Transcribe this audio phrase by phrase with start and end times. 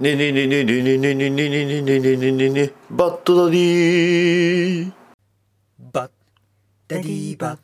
[0.00, 4.90] ねねねねねねねねねねねねねねねねバッドダディ
[5.92, 6.10] バッ
[6.88, 7.58] ダディバッ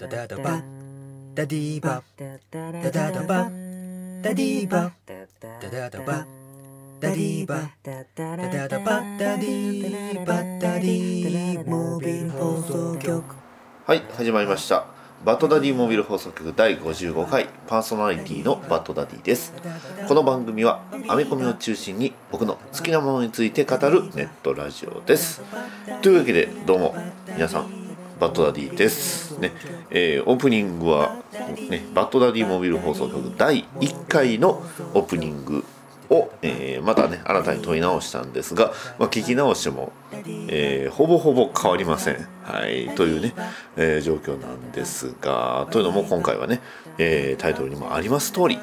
[0.00, 0.62] ダダダバッ
[1.32, 6.26] ダディバッダダダバッダディバッダダダバッ
[7.00, 13.24] ダディバッダダダバッダディバッダディモービル放送局
[13.86, 19.52] はい始まりましたバッドダディモビル放送局第55回パーソナリティのバッドダディです。
[20.08, 25.42] この番組はアメコミを中心に僕の好きなものについて語るネットラジオです。
[26.00, 26.94] というわけでどうも
[27.28, 27.70] 皆さん
[28.18, 29.52] バッドダディですね、
[29.90, 31.16] えーオープニングは
[31.68, 34.62] ねバッドダディモビル放送局第1回の
[34.94, 35.64] オープニング
[36.10, 39.92] を、えーまたね新たに問い直したんですが、まあ、聞き直しても、
[40.48, 43.34] えーほぼほぼ変わりません、はい、というね、
[43.76, 46.60] えー状況なんですがというのも今回はね、
[46.98, 48.58] えタイトルにもあります通り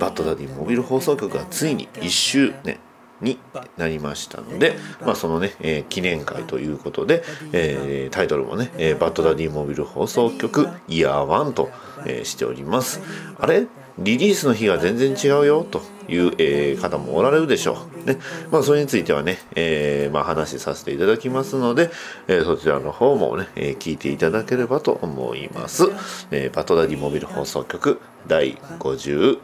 [0.00, 2.78] バッドダディモビル放送局がついに1周年
[3.20, 3.38] に
[3.78, 11.70] なりましたので、まあ、そのね、えー記念会ということで、えータイトルもね、えーバッドダディモビル放送局イヤー1と、
[12.06, 13.00] えしております。
[13.38, 13.66] あれ？
[13.98, 15.80] リリースの日が全然違うよと。
[16.08, 18.06] いう、えー方もおられるでしょう。
[18.08, 18.18] ね。
[18.50, 21.90] まあ、それについてはね、えーまあ、話させていただきますので、
[22.28, 25.84] えーそちらの方もね、えー聞いていただければと思います。
[26.30, 29.38] えーバトダディモビル放送局第55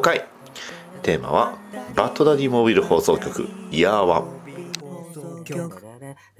[0.00, 0.26] 回。
[1.02, 1.58] テーマは、
[1.96, 4.42] バッドダディモビル放送局イヤー1。
[4.80, 5.82] 放送局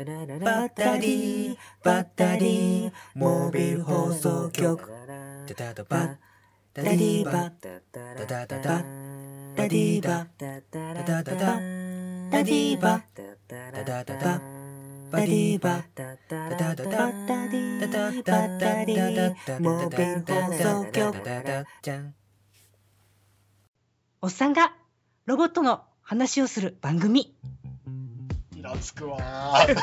[0.04, 4.90] バッダディバッダディモービル放送局
[5.46, 6.16] ダダダバ
[6.74, 7.80] ダディバダ
[8.26, 9.11] ダダダ
[9.56, 10.26] ダディーバ。
[10.38, 11.60] ダダダダダ
[12.42, 13.02] ディーバ。
[13.14, 14.40] ダダダダバ。
[15.12, 15.84] ディーバ。
[15.94, 16.96] ダダダダダ
[17.48, 18.00] ディーバ。
[18.22, 19.30] ダディーダ。
[19.48, 21.42] ダダダダ。
[21.42, 22.02] ダダ
[24.22, 24.72] おっさんが
[25.26, 27.34] ロボットの話をする番組
[28.56, 29.18] イラつくわ
[29.66, 29.80] でも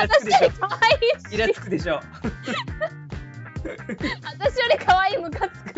[0.00, 0.98] 私可愛
[1.32, 2.00] いイラつくでしょ
[4.24, 5.74] 私より可愛いムカつく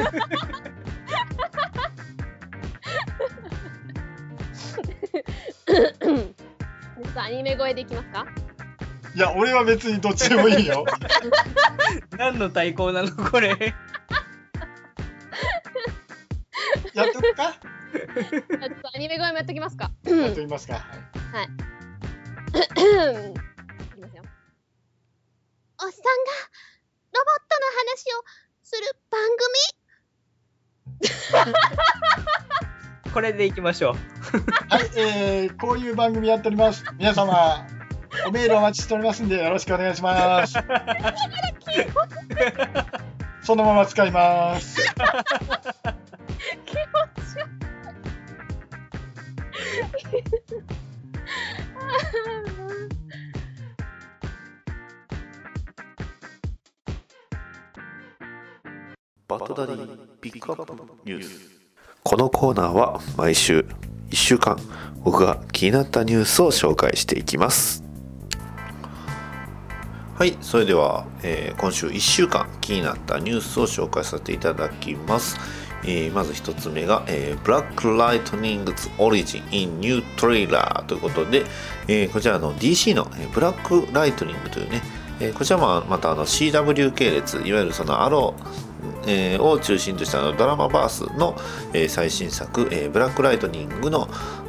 [7.16, 8.26] アニメ声でいきますか
[9.14, 10.84] いや、俺は別にどっちでもいいよ。
[12.16, 13.74] 何の対抗なのこれ。
[16.94, 20.80] やっとくかちょっとアニメ声もやっときますかやっと言いますかは。
[21.42, 21.46] い
[23.94, 24.22] きますよ
[25.82, 26.02] おっさん。
[26.02, 26.32] が
[27.12, 28.24] ロボットの話を
[28.62, 29.50] する番組
[33.12, 33.94] これでいきましょう。
[34.70, 36.82] はい、えー、こういう番組やっております。
[36.98, 37.66] 皆様、
[38.26, 40.54] おメールお待ちしておりますんで、よろしくお願いします。
[43.42, 44.80] そのまま使います。
[46.64, 46.82] 気持ち
[59.28, 60.72] バッドダディピックアップ
[61.04, 61.61] ニュース
[62.04, 63.64] このコーナーは毎週
[64.10, 64.58] 1週間
[65.04, 67.84] 僕が気になったニュースを紹介していきます。
[70.18, 75.36] はいそれでは、えー今週1週間気になったニュースを紹介させていただきます、
[75.84, 81.44] えーまず1つ目が、えー、Black Lightning's Origin in New Trailer ということで、
[81.86, 84.82] えーこちらの DC の、えーブラックライトニングというね、
[85.20, 88.71] えこちらもまたあの CW 系列いわゆるそのアロー
[89.06, 91.36] えーを中心としたのドラマバースの、
[91.72, 94.08] えー最新作、えーブラックライトニングの、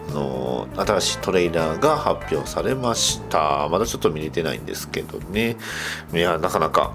[0.09, 3.67] の新しいトレーラーが発表されました。
[3.69, 5.57] まだちょっと見れてないんですけどね。
[6.13, 6.93] いやなかなか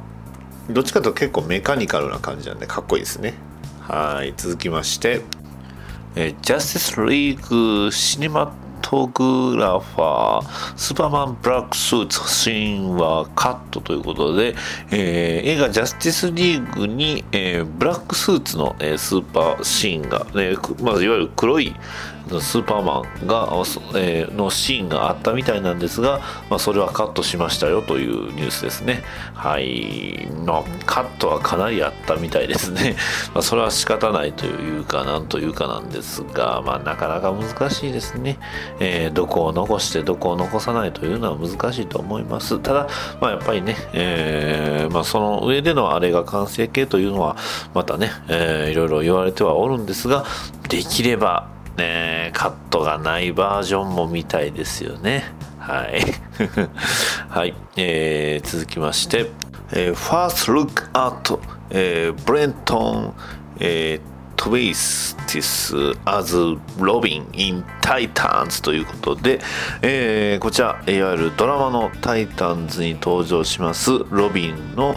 [0.70, 3.34] どっちかというと結構メカニカルな感じなんでかっこいいですね。
[3.80, 5.22] はい続きまして
[6.14, 8.52] えージャスティスリーグシネマ
[8.88, 14.54] トグラファースーパーマンブラックスーツシーンはカットということで、
[14.90, 21.76] えー映画ジャスティスリーグに、えーブラックスーツの、えースーパーシーンが、ねまあ、いわゆる黒い
[22.40, 23.48] スーパーマンが、
[23.96, 26.20] えーのシーンがあったみたいなんですが、
[26.50, 29.02] まあ、それはカットしましたよというニュースですね。
[29.34, 30.28] はい。
[30.44, 32.96] まあ、カットはかなりあったみたいですね。
[33.34, 38.38] まあ、それは仕方ないというか、なんというかなんですが、まあ、なかなか難しいですね。
[38.80, 42.58] えーどこを残してどこを残さないというのは難しいと思います。
[42.58, 42.86] ただ、
[43.20, 47.36] まあ、やっぱりね、えーまあ、その上でのあれが完成形というのは、
[47.74, 50.24] またね、えーいろいろ言われてはおるんですが、
[50.68, 51.48] できれば、
[51.78, 55.24] ね、カットがないバージョンも見たいですよね。
[55.58, 56.02] はい。
[57.30, 57.54] はい。
[57.76, 59.30] えー続きまして、
[59.72, 61.38] えー、First Look at、
[61.70, 63.14] えー、ブレントン、
[63.60, 66.36] えー Twistis as
[66.78, 69.40] Robin in Titans ということで、
[69.82, 74.96] えーこちらいわゆるドラマのタイタンズに登場しますロビンの、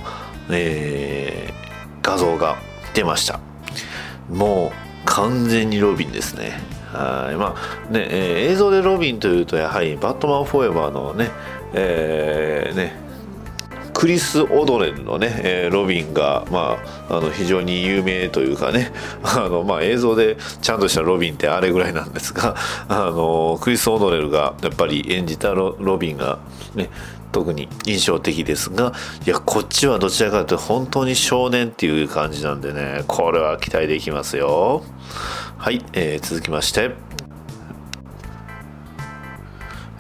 [0.50, 1.62] えー
[2.04, 2.58] 画像が
[2.96, 3.40] 出ました
[4.30, 6.60] もう完全にロビンですね。
[6.92, 7.36] はい。
[7.36, 11.30] まあね、えー映像でロビンというとやはりバットマンフォーエバーのね,、
[11.74, 13.12] えーね
[13.94, 22.56] クリス・オドレンのね、えロビンが、まあ、あの非常に有名というかね あの、まあ、映像でちゃんとしたロビンってあれぐらいなんですが
[22.88, 26.40] あのクリス・オドレルがやっぱり演じたロロビンが
[26.74, 26.90] ね
[27.32, 28.94] 特に印象的ですが
[29.26, 34.84] いやこっちはどちらかというと本当に少年っていう感じなんでねこれは期待できますよ。
[35.58, 36.92] はい、えー続きまして。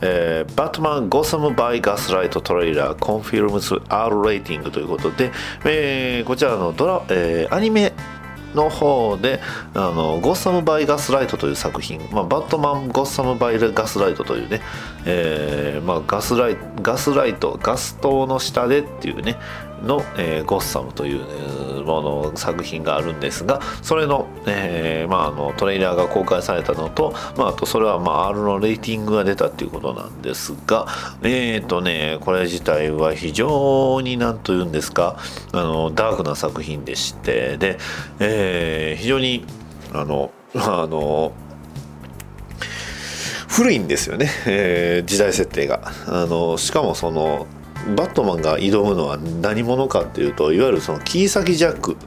[0.02, 5.32] えーバットマンゴサムバイガスライトトレイラーコンフィルムス R レーティングということで、
[5.64, 7.94] えーこちらのドラ、えーアニメ
[8.56, 9.40] の方で
[9.74, 14.62] あのゴッサム・バイ・ガスライトという作品、まあ、バットマン・ゴッサム・バイ・ガスライトというね、
[15.06, 19.38] えーまあ、ガスライガスライトガス灯の下でっていうね
[19.84, 21.26] の、えーゴッサムという、
[21.84, 30.88] もの作品があるんですがそれの,、えーまあ、あのトレーラーが公開されたのと、まあ、あとそれは、まあ、R のレーティングが出たっていうことなんですが
[31.24, 35.18] えっ、とねこれ自体は非常になんというんですか
[35.52, 37.78] あのダークな作品でしてで、
[38.20, 39.46] えー非常に
[39.94, 41.34] あのあの
[43.48, 45.92] 古いんですよね、えー時代設定が。
[46.08, 47.48] あのしかもその
[47.96, 51.98] バットマンが挑むのは何者かっていうといわゆるその切り裂きジャック。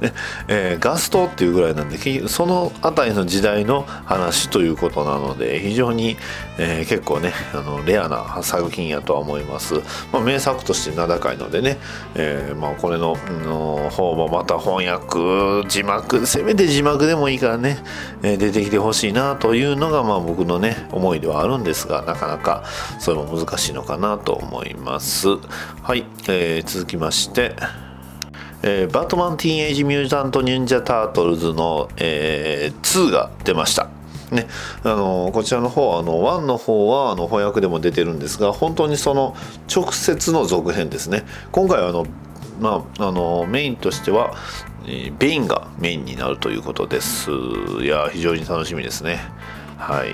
[0.00, 0.12] ね。
[0.48, 6.16] えーガストっていうぐらいなんでその辺りの時代の話ということなので非常に、
[6.58, 9.74] えー結構ねあのレアな作品やとは思います、
[10.12, 11.78] まあ、名作として名高いのでね、
[12.14, 17.78] えーまあ、これのの方もまた翻訳字幕せめて字幕でもいいからね、
[18.22, 22.64] え出てきてほしいなというのがまあ僕のね思いではあるんですがなかなか
[22.98, 25.28] それも難しいのかなと思います。
[25.82, 27.56] はい、え続きまして
[28.62, 33.88] えーバットマン・ティーンエイジ・ミュージャント・ニンジャ・タートルズの、えー2が出ました。
[34.30, 34.46] ね、
[34.84, 39.34] あのこちらの方あの1の方はあの翻訳でも出てるんですが本当にその
[39.74, 41.24] 直接の続編ですね。
[41.50, 42.06] 今回はあの、
[42.60, 44.34] まあ、あのメインとしては、
[44.86, 47.30] えーベインがメインになるということです。
[47.80, 49.20] いや非常に楽しみですね。
[49.78, 50.10] はい。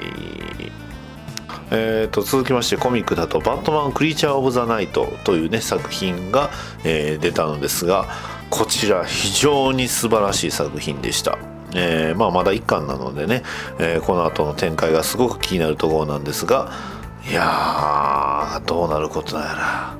[1.70, 6.50] えー、と続きましてコミックだと「バットマン・クリーチャー・オブ・ザ・ナイト」というね作品が、
[6.84, 8.06] えー出たのですが
[8.50, 11.38] こちら非常に素晴らしい作品でした。
[11.74, 13.42] えーまあ、まだ1巻なのでね、
[13.78, 16.70] えーこの後の展開がすごく気になるところなんですが
[17.28, 19.96] いやーどうなることやら、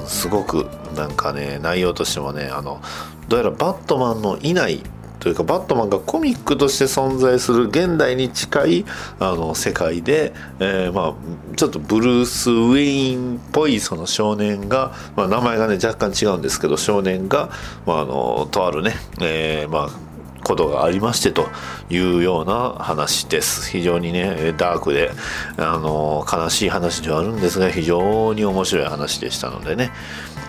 [0.00, 0.66] うん、すごく
[0.96, 2.80] なんかね内容としてもねあの
[3.28, 4.82] どうやらバットマンのいない
[5.20, 8.84] というかバットマンがコミックとして存在する現代に近い
[9.18, 17.50] あの世界で、えーまあ、ちょっとブルース・ウェインっぽいその少年が、まあ、名前がね若干違うんですけど少年が、
[17.86, 20.07] まあ、あのとあるね、えーまあ
[20.42, 21.48] ことがありましてと
[21.90, 23.70] いうような話です。
[23.70, 25.10] 非常にねダークで
[25.56, 29.90] あの悲しい話ではあるんですが非常に面白い話でしたのでね、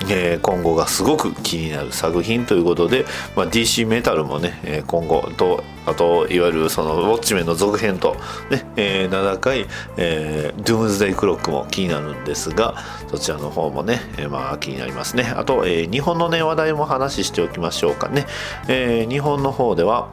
[0.10, 3.06] えー今後がすごく気になる作品ということで、
[3.36, 8.16] まあ、DC メタルもねえ今後とあといわゆるそのウォッチメンの続編と
[8.50, 9.66] ね、えー7回、
[9.98, 12.76] えー、ドゥームズデイクロックも気になるんですが
[13.08, 15.34] そちらの方もね、えーまあ気になりますね。
[15.36, 18.28] あと、えー日本のね話題も話しておきましょうかね、
[18.68, 20.10] えー日本の方では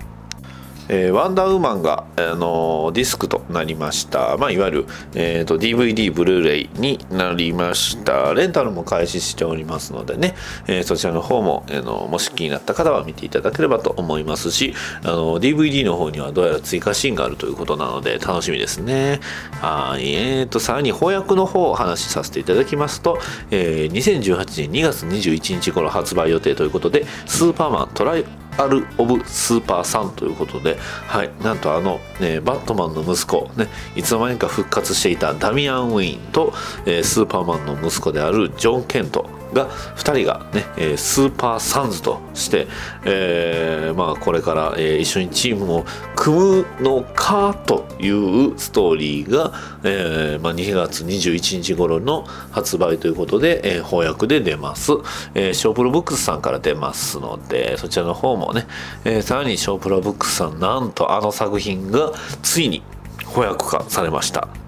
[0.89, 8.35] えーワンダーウーマンが、あのーディスクとなりました、まあ、いわゆる、えーと DVD ブルーレイになりました。
[8.35, 10.35] レンタルも開始しておりますのでね、
[10.67, 19.21] えーそちらの方も、あのもし気になった方は見ていただければと思いますし、あの DVD の方にはどうやら追加シーンがあるということなので楽しみですね。
[19.61, 20.13] はい。
[20.15, 23.19] えーとさらに翻訳の方をお話しさせていただきますと、
[23.51, 28.25] えー2018年2月21日頃発売予定ということでスーパーマントライ
[28.59, 36.53] アル・オブ・スーパーさんということで、はい、なんとあの、ね、バットマンの息子、ね、いつの間にか復活していたダミアン・ウィーンと、
[36.87, 39.29] えースーパーマンの息子であるジョン・ケント。
[39.57, 42.69] が2人がね、えースーパーサンズとして、
[43.05, 45.85] えーまあ、これから、えー一緒にチームを
[46.15, 49.53] 組むのかというストーリーが、
[49.85, 54.93] えーまあ、2月21日頃の発売ということで、えー翻訳で出ます、
[55.35, 58.67] えーショープロブックスさんから出ますのでそちらの方もね、
[59.05, 62.83] えーさらにショープロブックスさんなんとあの作品がついに
[63.27, 64.66] 翻訳化されました。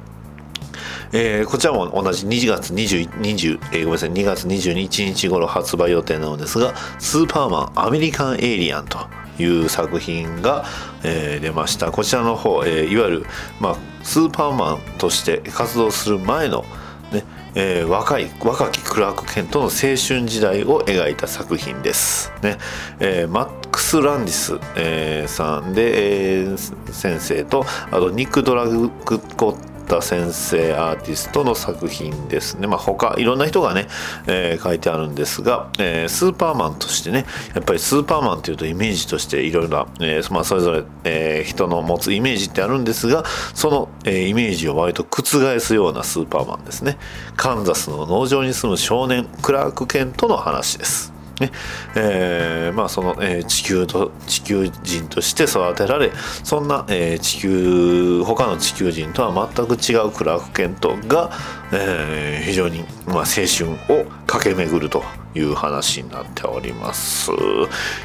[1.13, 8.99] えーこちらも同じ2月20 20、えーごめんなさい2月21日頃発売予定なのですがスーパーマンアメリカンエイリアンと
[9.39, 10.65] いう作品が、
[11.05, 13.27] えー出ましたこちらの方、えーいわゆる、
[13.61, 16.65] まあ、スーパーマンとして活動する前の
[17.13, 17.25] ね
[17.55, 19.97] えー若い若きクラーク・ケントの青春
[20.27, 22.33] 時代を描いた作品です。
[22.43, 22.59] ね
[23.01, 26.57] えーマックス・ランディス、えーさんで、え
[26.93, 32.67] 先生とあとニック・ドラグコッタ先生アーティストの作品ですね。
[32.67, 33.87] まあ他いろんな人がね、
[34.27, 46.99] えー書いてあるんですが、えースーパーマンとしてねやっぱりスーパーマンというとイメージとしていろいろな、えーまあ、それぞれ、えー人の持つイメージってあるんですがその、えーイメージを割と覆すようなスーパーマンですね
[47.37, 51.18] カンザスの農場に住む少年クラーク・ケントの話です。
[51.41, 51.51] ね。
[51.97, 56.13] えーまあその、えー地球と地球人として育てられ
[56.45, 61.31] そんな、えー地球他の地球人とは全く違うクラーク・ケントが、
[61.73, 65.03] えー非常に、まあ、青春を駆け巡ると
[65.35, 67.31] いう話になっております。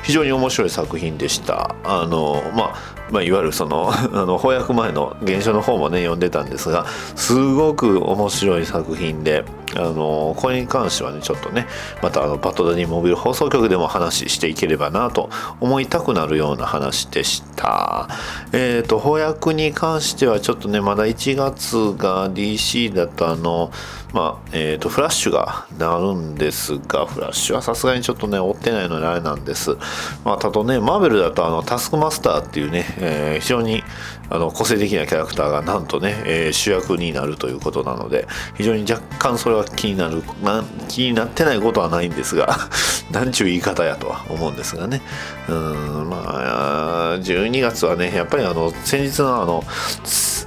[0.04, 1.76] 非常に面白い作品でした。
[1.84, 9.46] あの、まあ、まあいわゆるその あの翻訳前の原書の方もね読んでたんですがすごく面白い作品で
[9.76, 11.68] あのこれに関してはねちょっとね
[12.02, 15.30] またあのバトダディモビル放送局でも話していければなと
[15.60, 18.08] 思いたくなるような話でした。
[18.52, 23.72] えっ、と翻訳に関してはちょっとねまだ1月が DC だとあの
[24.14, 29.76] まあえー、とフラッシュがなるんですがフラッシュはさすがにちょっとね追ってないのであれなんです。
[30.24, 33.84] まあただねマーベルだとあのタスクマスターっていうね、えー非常に
[34.30, 42.58] あの個性的なキャラクターがなんとね、えー主役になるということなので非常に若干それは気になるな気になってないことはないんですが
[43.12, 45.02] なんちゅう言い方やとは思うんですがね。
[45.50, 49.64] うんまあ12月はねやっぱりあの先日のあの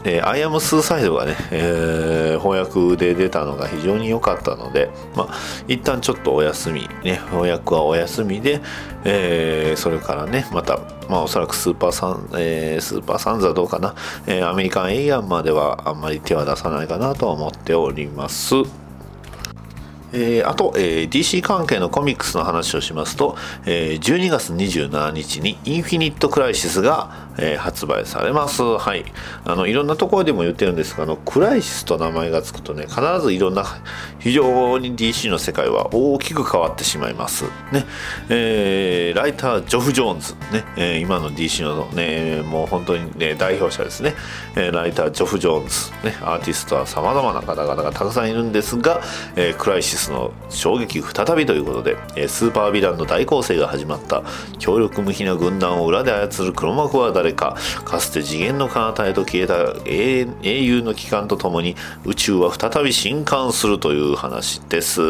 [0.09, 5.35] えー、アイアムスーサイドがね、えー翻訳で出たのが非常に良かったので、まあ、
[5.67, 8.61] 一旦ちょっとお休み、ね、翻訳はお休みで、
[9.05, 10.79] えーそれからね、また、
[11.09, 13.95] まあ、おそらくスーパーサン、えースーパーサンズはどうかかな、
[14.27, 18.55] えーアメリカンエイリアンまではあんまり手は出さないかなとは思っております。
[20.13, 28.63] えーあと、えー DC 関係のコミックスの話をしますと、えー12月27日にインフィニット・クライシスが、えー発売されます。
[28.63, 29.05] はい。
[29.45, 33.65] あの、いろんなところでも言ってるんですが、あの、クライシスと名前がつくとね、必ずいろんな、
[34.19, 37.45] 非常に DC の世界は大きく変わってしまいます。
[37.73, 37.85] ね。
[38.29, 40.33] えーライター、ジョフ・ジョーンズ。
[40.53, 40.65] ね。
[40.77, 44.15] えー今の DC のね、もう本当にね、代表者ですね。
[44.55, 45.91] えーライター、ジョフ・ジョーンズ。
[46.07, 46.17] ね。
[46.23, 49.01] アーティストは様々な方々がたくさんいるんですが、
[49.37, 54.23] えークライシスの衝撃再びということで、えースーパーヴィランの大構成が始まった
[54.59, 59.55] 強力無比な軍団を裏で操る黒幕は誰かかつて次元の彼方へと消えた
[59.85, 60.27] 英
[60.63, 65.01] 雄の機関とともに宇宙は再び震撼するという話です、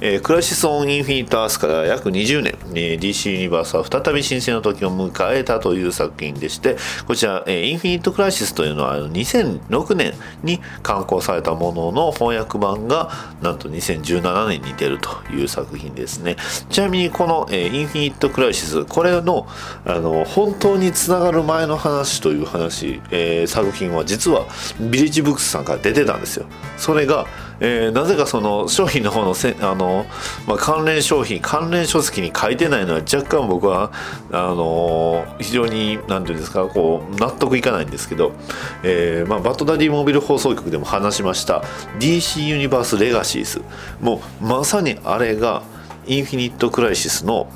[0.00, 13.10] えークラシス・オン・インフィニット・アースから約20年、えー DC ユニバースは再び新鮮の時を迎えたという作品でしてこちら、えーインフィニット・クラシスというのは2006年に刊行されたものの翻訳版が
[13.40, 16.36] なんと2017年に出るという作品ですね。
[16.68, 19.46] ちなみにこの、えーインフィニット・クライシスこれの
[19.84, 24.46] あの本当につながる前前の話という話、えー作品は実は
[24.90, 26.46] ビレッジブックスさんから出てたんですよ。
[26.78, 27.26] それが、
[27.60, 30.06] えーなぜかその商品の方のせあの、
[30.46, 33.92] まあ、関連商品関連書籍に書いてないのは若干僕は
[34.32, 38.32] あの非常に何ていうんですかこう納得いかないんですけど、
[38.82, 41.62] えーまあ、バッドダディモビル放送局でも話しました
[41.98, 43.62] DC ユニバースレガシーズ
[44.00, 45.62] もうまさにあれが
[46.06, 47.50] インフィニット・クライシスの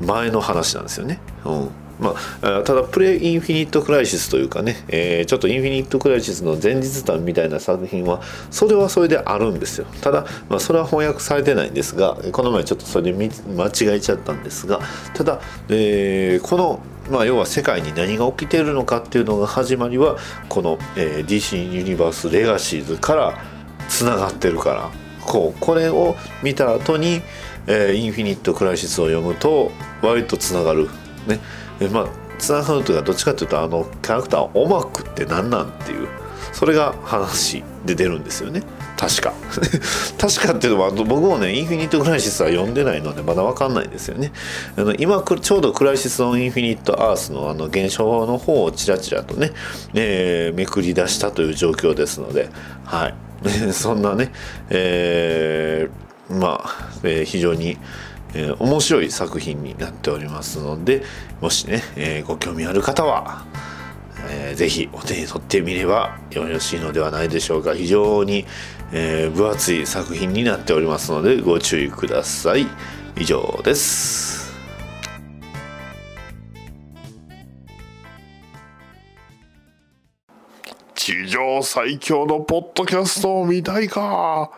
[0.00, 1.20] 前の話なんですよね。
[1.44, 1.70] うん。
[2.00, 9.86] まあ、ただプレイ・インフィニット・クライシスというかね、えーちょっとインフィニット・クライシスの前日談みたいな作品はそれはそれであるんですよ。
[10.00, 14.80] ただ、まあ、それは翻訳されてないんですがこの前ちょっとそれで間違えちゃったんですが
[15.14, 16.80] ただ、えーこの
[17.10, 20.16] まあ、要は世界に何が起きているのかっていうのが始まりは
[20.48, 23.38] この、えー DC ユニバース・レガシーズから
[23.88, 25.10] つながってるから。
[25.22, 27.22] こうこれを見た後に、
[27.66, 29.70] えーインフィニット・クライシスを読むと
[30.02, 30.88] 割とつながる。
[31.26, 31.40] ね。
[31.80, 32.08] えまあ
[32.38, 36.08] つながるというかどっちかというとあのキャラクターオマクって何なんっていう
[36.52, 38.62] それが話で出るんですよね。
[38.96, 39.32] 確か。
[40.18, 44.32] 確かっていうのは僕もねインフィニット・クライシスは読んでないのでまだ分かんないんですよね。
[44.76, 49.52] あの今くちょうどクライシス・オン・インフィニット・アースのあの原書の方をちらちらとね、
[49.94, 52.50] えーめくり出したという状況ですので
[52.84, 53.14] はい。
[53.72, 54.32] そんなね、
[54.68, 56.70] えーまあ、
[57.02, 57.78] えー非常に、
[58.34, 61.02] えー、面白い作品になっておりますので
[61.40, 63.44] もしね、えー、ご興味ある方は、
[64.28, 67.74] えー、ぜひお手に取ってみればよろしいのではないでしょうか。
[67.74, 68.46] 非常に、
[68.92, 72.66] えー、分厚い作品になっておりますのでご注意ください。
[73.16, 74.50] 以上です。
[80.94, 84.52] 地上最強のポッドキャストを見たいか。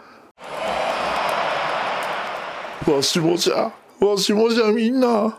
[2.90, 5.38] わしもじゃわしもじゃみんな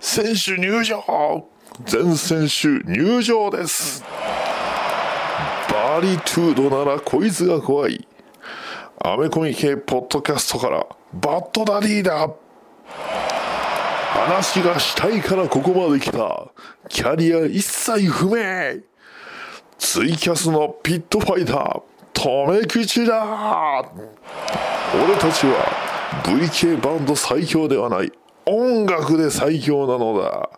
[0.00, 1.46] 選手入場。
[1.84, 4.04] 全選手入場です。
[5.70, 8.06] バリトゥードならこいつが怖い。
[9.04, 12.30] アメコミ系ポッドキャストからバッドダディだ。
[14.26, 16.46] 話がしたいからここまで来た。
[16.88, 18.80] キャリア一切不明。
[19.78, 21.82] ツイキャスのピットファイター
[22.14, 23.84] 留め口だ。
[24.94, 28.12] 俺たちは VK バンド最強ではない。
[28.44, 30.50] 音楽で最強なのだ。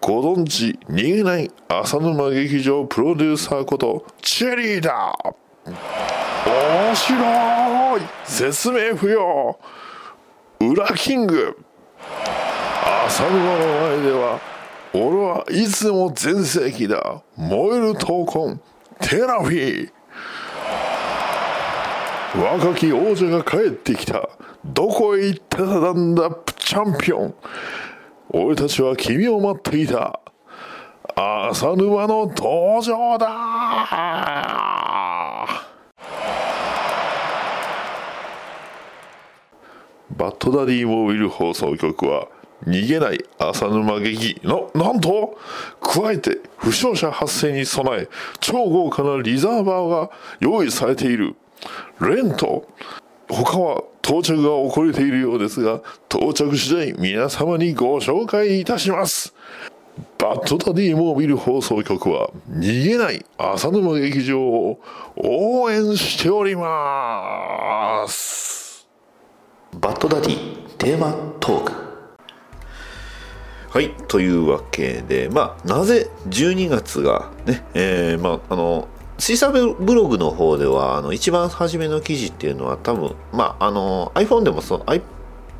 [0.00, 5.12] ご存知逃げない浅沼劇場プロデューサーことチェリーだ。
[5.66, 8.00] 面白い。
[8.24, 9.58] 説明不要。
[10.60, 11.58] 裏キング。
[13.06, 14.40] 浅沼の前では
[14.92, 17.22] 俺はいつも全盛期だ。
[17.36, 18.60] 燃える闘魂。
[19.00, 19.90] テラフィー。
[22.36, 24.28] 若き王者が帰ってきた。
[24.64, 27.34] どこへ行ってたんだチャンピオン。
[28.30, 30.20] 俺たちは君を待っていた。
[31.16, 33.26] 浅沼の登場だ。
[40.16, 42.28] バッドダディモービル放送局は
[42.66, 45.38] 逃げない浅沼劇のなんと
[45.80, 48.08] 加えて負傷者発生に備え
[48.40, 51.36] 超豪華なリザーバーが用意されている。
[52.00, 52.66] レント
[53.28, 59.34] 他は到着が遅れているようですが到着次第皆様にご紹介いたします。
[60.18, 64.80] バッドダディモービル放送局は逃げない浅沼劇場を
[65.16, 68.88] 応援しております。
[69.78, 71.72] バッドダディテーマトーク。
[73.70, 85.02] はいというわけでまあなぜ12月がねえー、まああのシーサーブログの方ではあの一番初めの記事っていうのは多分まああの iPhone でもそう i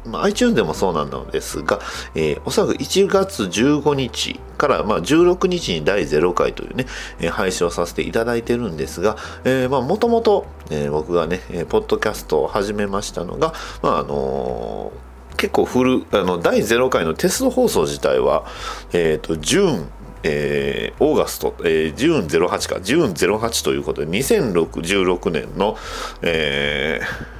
[0.06, 1.80] まあ、iTunes でもそうなのですが、
[2.14, 6.86] えー、おそらく1月15日から、まあ、16日に第0回というね、
[7.20, 14.92] えー、配信をさせていただいてるんですが、えー、まあ、もともと、えー、僕がね、えポッドキャストを始めましたのが、まあ、あの
[15.36, 18.46] 結構古あの第0回のテスト放送自体は、
[18.92, 19.88] えっ、と、ジューン
[20.24, 25.76] えー、オーガスト、えー、ジューン08か、ジューン08ということで、2016年の、
[26.22, 27.33] えー、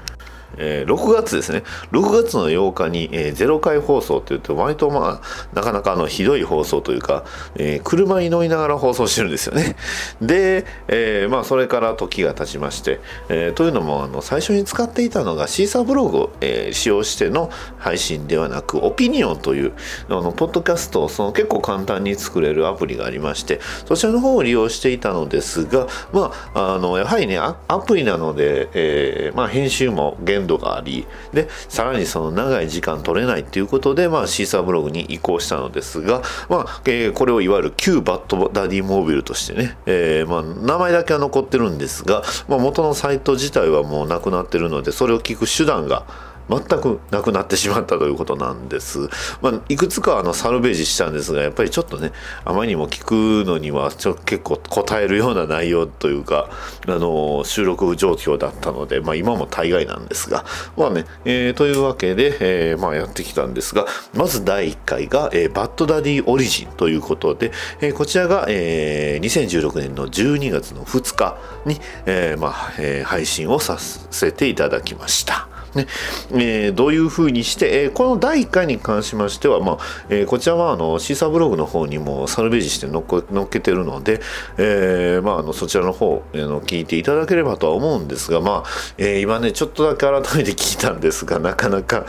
[0.59, 1.63] えー、6月ですね。
[1.93, 7.25] 6月の8日に、えー、ゼロ回放送って言って、割とまあ、なかなかあの、ひどい放送というか、
[7.57, 9.77] えー、車に乗りながら放送してるんですよね。
[10.21, 19.73] で、えー、まあ、それから時が経ちまして、えー、というのも、あの、最初に使っていたのがシーサーブログを、えー、使用しての配信ではなく、オピニオンという、
[20.09, 27.55] あの、ポッドキャストをその結構簡単に作れるアプリがありまして、そちらの方を利用していたのですが、まあ、あの、やはりね、ア
[27.87, 46.05] プリなので、えー、まあ、編集も限度がありでさらにその長い時間取れないっていうことで、まあ、シーサーブログに移行したのですが、まあえー、これをいわゆる旧バッドダディモービルとしてね、えー、まあ、名前だけは残ってるんですが、まあ、元のサイト自体はもうなくなってるのでそれを聞く手段が
[46.49, 49.09] 全くなくなってしまったということなんです。
[49.41, 52.13] まあ、いくつかあのサルベージしたんですが、やっぱりちょっとね、
[52.45, 56.51] あまりにも聞くのにはちょ結構答えるような内容というか、
[56.87, 60.45] あの、収録状況だったので、まあ今も大概なんですが、
[60.77, 75.54] まあね、えー、というわけで、えー、まあやってきたんですが、まず第1回が、えー、バッドダディオリジンということで、えー、こちらが、えー、2016年の12月の2日に、えー、まあ、えー、配信をさせていただきました。
[75.77, 75.87] ね。
[76.33, 84.21] えー、どういうふうにして、えー、この第1回に関しましては、まあえー、こちらはあのシーサーブログの方にもサルベージして乗っけてるので、
[84.59, 92.05] えまあ、あのそちらの方、え、の聞いていただければとは思うんですが、まあえ、今ねちょっとだけ改めて聞いたんですがなかなか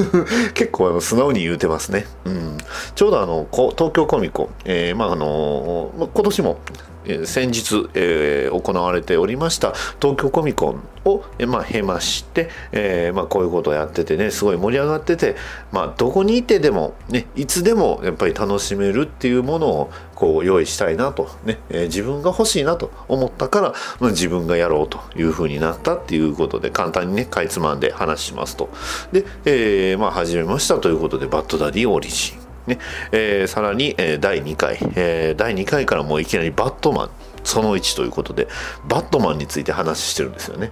[0.54, 2.58] 結構あの素直に言うてますね、うん、
[2.94, 6.58] ちょうどあの東京コミコ、えまああの今年も
[7.24, 15.36] 先日、えー、行われておりました東京コミコンを、えまあ、経まして、えーまあ、こういうことをやっててねすごい盛り上がってて、
[15.72, 28.70] まあ、どこにいてでも、ね、いつでもやっぱり楽しめるっていうものをこう用意したいなと、ねえー、自分が欲しいなと思ったから、まあ、自分がやろうというふうになったっていうことで簡単にねかいつまんで話しますと。
[29.10, 32.41] で、えまあ、始めましたということでバッドダディオリジン。
[32.66, 32.78] ね。
[33.12, 37.10] えー、さらに、えー、第2回、えー、第2回からもういきなりバットマン。
[37.44, 38.48] その1ということで
[38.86, 40.70] バットマンについて話してるんですよね。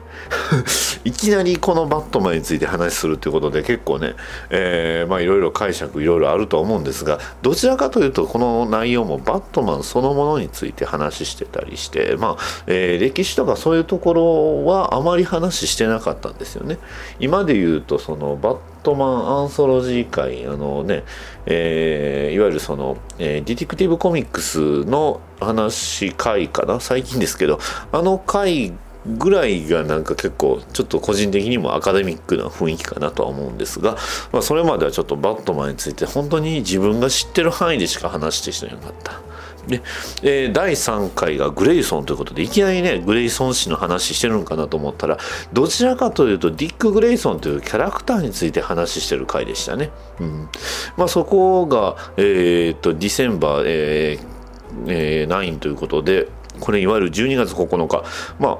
[1.04, 4.14] いきなりこのバットマンについて話するということで結構ね、
[4.50, 16.78] えまあいろいろ解釈いろいろあると思うんですがどちらかというとこの内容もバットマンそのものについて話してたりしてまあ、えー歴史とかそういうところはあまり話してなかったんですよね。
[17.18, 21.04] 今で言うとそのバットマンアンソロジー会あのね、
[21.46, 26.80] えーいわゆるその、えーディティクティブコミックスの話会かな？
[26.80, 27.58] 最近ですけど
[27.92, 28.72] あの回
[29.06, 33.96] ぐらいがなんか結構ちょっと個人的にもアカデミックな雰囲気かなとは思うんですが、
[34.30, 39.29] まあ、それまではちょっとバットマンについて本当に自分が知ってる範囲でしか話していなかった。
[39.66, 39.82] で、
[40.22, 45.18] えー第3回がグレイソンということでいきなりねグレイソン氏の話してるのかなと思ったら
[45.52, 49.90] どちらかというとディック・グレイソンというキャラクターについて話してる回でしたね。
[50.20, 50.48] うん
[50.96, 54.40] まあ、そこが、えー、とディセンバー、えー
[54.86, 56.28] えー9ということで
[56.60, 58.04] これいわゆる12月9日
[58.38, 58.58] まあ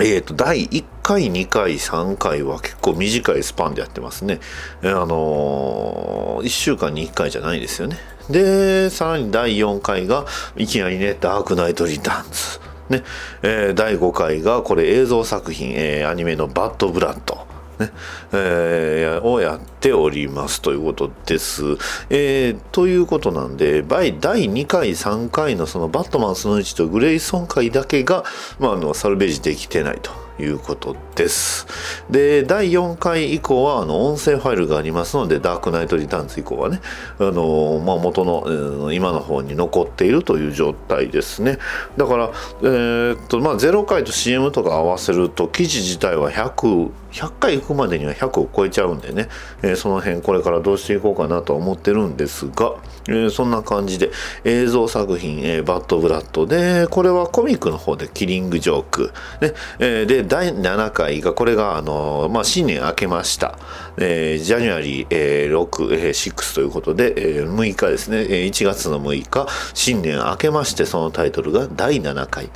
[0.00, 4.38] えー、と第1回2回3回は結構短いスパンでやってますね。
[4.82, 7.98] えーあのー、1週間に1回じゃないですよね。
[8.30, 12.60] でさらに第4回がいきなりね「ダークナイト・リターンズ」
[12.90, 13.04] ね。
[13.42, 17.46] えー第5回がこれ映像作品、えーアニメの「バッド・ブラッド」
[17.78, 17.90] ね。
[18.32, 20.60] えーをやっております。
[20.60, 21.62] ということです。
[22.10, 28.24] えーということなんで、第2回、3回のそのバットマンその1とグレイソン回だけが、
[28.58, 30.27] まあ、あのサルベージできてないと。
[30.38, 31.66] いうことです。
[32.10, 36.80] で、第4回以降はあの音声ファイルがありますので、ダークナイトリターンズ以降はね、
[37.18, 41.58] あのまあ、元の、えー今の方に残っているという状態ですね。
[41.96, 42.30] だから、
[42.62, 49.28] えーっと、まあ、0回と CM とか合わせると、記事自体は100、100回行くまでには100を超えちゃうんでね、
[49.62, 52.74] えーその辺これからどうしていこうかなとは思ってるんですが、
[53.08, 54.10] えーそんな感じで
[54.44, 59.12] 映像作品、えーバッドブラッドで、これはコミックの方でキリングジョーク。
[59.40, 63.58] ねえーで、第7回が、これが、あのーまあ、新年明けました。
[63.98, 72.50] えージャニュアリー、えー6、えー6ということで、えー6日ですね、えー1月の6日、新年明けまして、そのタイトルが第7回、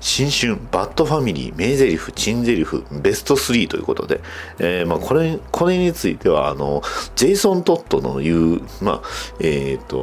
[0.00, 4.20] 新春バッドファミリー名台詞、珍台詞、ベスト3ということで、
[4.58, 6.82] えーまあ、これ、これについては、あの、
[7.14, 9.08] ジェイソン・トットの言う、まあ、
[9.40, 9.97] えっ、と、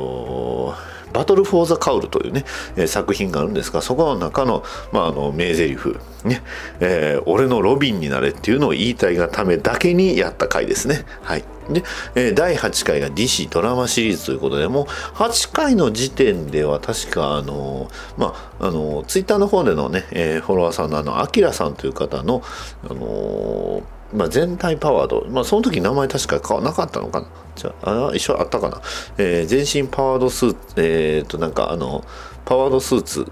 [1.15, 2.43] バトル・フォー・ザ・カウルというね、
[2.88, 5.77] 作品があるんですが、そこの中の、まあ、あの、名台詞、
[6.25, 6.41] ね、
[6.81, 11.05] えー俺のロビンになれっていうのを言いたいがためだけにやった回ですね。
[11.21, 11.45] はい。
[11.69, 11.84] で、
[12.15, 22.43] え第8回が DC ドラマシリーズということで、もう8回の時点では確か、あの、まあ、あの、ツイッターの方でのね、えフォロワーさんのあの、アキラさんという方の、
[22.89, 28.82] あのまあ、全体パワード、まあ、その時名前確か変わなかったのかなじゃあ、あ一緒あったかな、
[29.18, 32.04] えー全身パワードスーツ、えー、と、なんかあの、
[32.44, 33.26] パワードスーツ、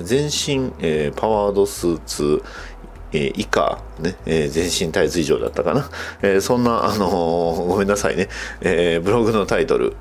[0.00, 2.42] 全身、えーパワードスーツ、
[3.12, 5.88] えー以下、ね、えー全身タイツ以上だったかな？
[6.22, 7.08] えーそんな、あの
[7.68, 8.28] ごめんなさいね、
[8.60, 9.94] えーブログのタイトル、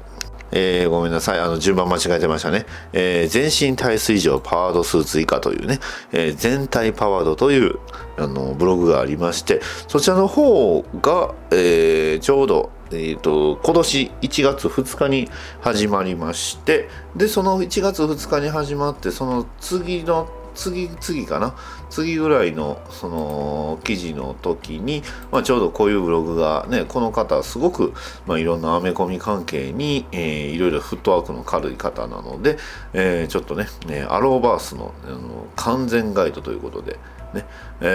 [0.51, 1.39] えーごめんなさい。
[1.39, 2.65] あの、順番間違えてましたね。
[2.93, 5.79] えー全身体水上パワードスーツ以下というね、
[6.13, 7.75] えー全体パワードという、
[8.17, 15.29] あの、ブログがありまして、そちらの方が、えーちょうど、えー、と今年1月2日に
[15.61, 21.53] 始まりましてでその1月2日に始まってその次の次次かな？
[21.89, 27.93] 次ぐらいのその記事の時に、まあ、ちょうどこういうブログがねこの方すごく、
[28.25, 32.57] まあ、いろんなアメコミ関係に、えーいろいろフットワークの軽い方なので、
[32.93, 36.93] えーちょっとねねアローバースのあの完全ガイドということで
[37.33, 37.45] ね
[37.81, 37.85] え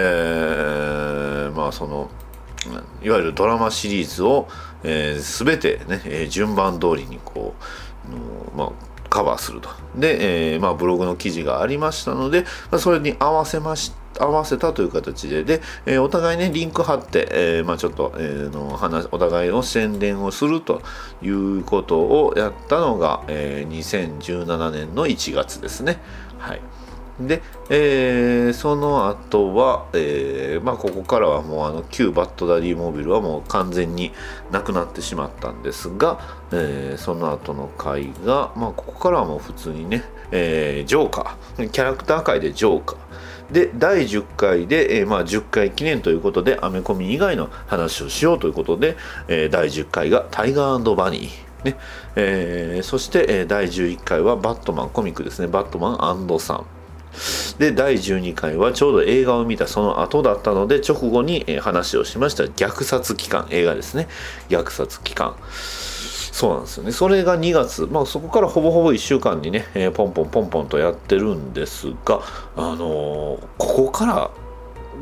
[1.49, 2.09] ーまあその
[3.01, 4.47] いわゆるドラマシリーズを、
[4.83, 7.55] えー、全てね、え順番通りにこ
[8.53, 8.71] う、まあ、
[9.09, 9.69] カバーすると。
[9.95, 20.81] で、えーまあ、ブログの記事がありましたので、まあ、それに合わせまし合わせたという形で、で、えーお互いね、リンク貼って、えーまあ、ちょっと、えーの話、お互いを宣伝をすると
[21.21, 25.99] いうことをやったのが、えー2017年の1月ですね。
[26.39, 26.61] はい。
[27.27, 34.11] で、えーその後は、えーまあ、ここからはもうあの旧バッドダディモビルはもう完全に
[34.51, 36.19] なくなってしまったんですが、
[36.51, 41.69] えーその後の回が、まあ、ここからはもう普通にね、えージョーカー。
[41.69, 42.97] キャラクター界でジョーカー。
[43.51, 48.95] で第10回で、えーまあ、10回記念ということでアメコミ以外の話をしようということで、
[49.27, 51.65] えー第10回がタイガーバニー。
[51.65, 51.77] ね。
[52.15, 55.47] えーそして、えー第11回はバットマンコミックですね。
[55.47, 56.65] バットマンさん
[57.59, 62.43] で第12回はちょうど映画を見たその後だったので直後に話をしました。
[62.43, 63.47] 虐殺期間。
[63.49, 64.07] 映画ですね。
[64.49, 65.35] 虐殺期間。
[66.31, 66.91] そうなんですよね。
[66.91, 72.21] それが2月、まあ、そこからほぼほぼ1週間にね、えーポンポンポンポンとやってるんですが、
[72.55, 74.31] あのーここから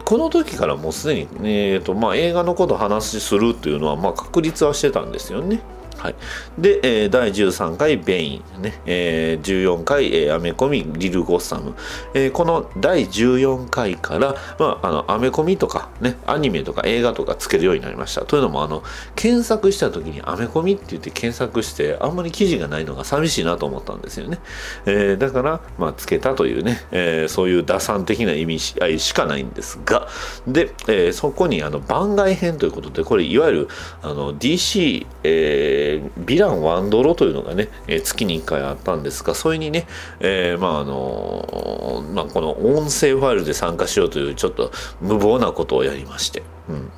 [0.06, 5.62] この時からもうすでに、えーとまあ、映画のこと話しするっていうのは、まあ、確立はしてたんですよね。
[6.00, 6.16] はい、
[6.58, 8.80] で、えー第13回ベイン、ね。
[8.86, 11.76] えー14回、えーアメコミリル・ゴッサム、
[12.14, 18.22] えーこの第14回から、まあ、あのアメコミとか、ね、アニメとか映画とかつけるようになりました。
[18.22, 18.82] というのもあの
[19.16, 24.40] 検索した時にアメコミって言って検索してあんまり記事がないのが寂しいなと思ったんですよね、
[24.86, 30.08] えーだから、まあ、つけたというね、えーそういう打算的な意味しあしかないんですが。
[30.48, 33.68] で、えーそこにあの番外編ということでこれいわゆる
[34.02, 39.88] あの DC、えーヴィランワンドロというのがね、えー月に1回あったんですがそれにね、
[40.19, 44.71] えーまああのまあ、この音声ファイルで参加しようというちょっと
[45.02, 46.91] 無謀なことをやりまして、うん、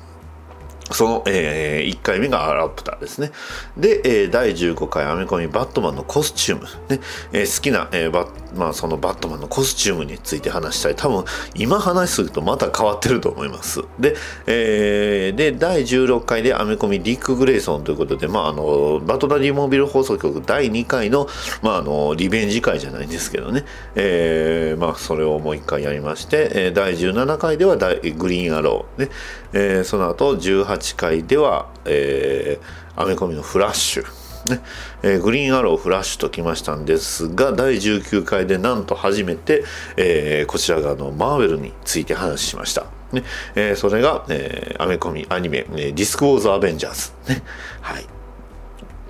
[0.94, 3.32] その、え1回目がアラプターですね。
[3.76, 6.66] で、えー第15回アメコミバットマンのコスチューム。
[6.88, 7.00] ね
[7.32, 10.94] えー好きな、えーバッまあ、そのバットマンのコスチュームについて話したい。
[10.94, 11.24] 多分、
[11.54, 13.82] 今話するとまた変わってると思います。
[13.98, 14.14] で、
[14.46, 21.28] えーで、第16回でアメコミリック・グレイソンということで、まあ、あの、バトダディモービル放送局第2回の、
[21.62, 23.64] まあ、あの、リベンジ会じゃないんですけどね。
[23.94, 29.04] えーまあ、それをもう一回やりまして、えー第17回では大グリーンアロー。
[29.06, 29.10] ね
[29.52, 34.02] えーその後18 8回では、えーアメコミのフラッシュ。
[34.50, 34.60] ね
[35.02, 39.64] えーグリーンアローフラッシュときましたんですが第19回でなんと初めて、
[39.96, 43.22] えーこちらがあのマーベルについて話しました、ね
[43.54, 46.94] えーそれが、えーアメコミアニメ、えーディスクウォーズ・アベンジャー
[47.26, 47.42] ズ、ね
[47.80, 48.04] はい、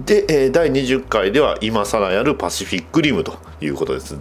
[0.05, 4.17] で、えー第20回では今更やるパシフィックリムということです。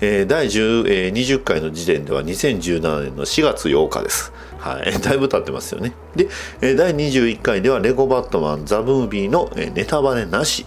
[0.00, 4.32] えー第10、えー20回の時点では2017年の4月8日です。
[4.66, 5.92] はい、 だいぶ経ってますよね。
[6.14, 10.66] で、第21回ではレゴバットマンザ・ムービーの、ネタバレなし。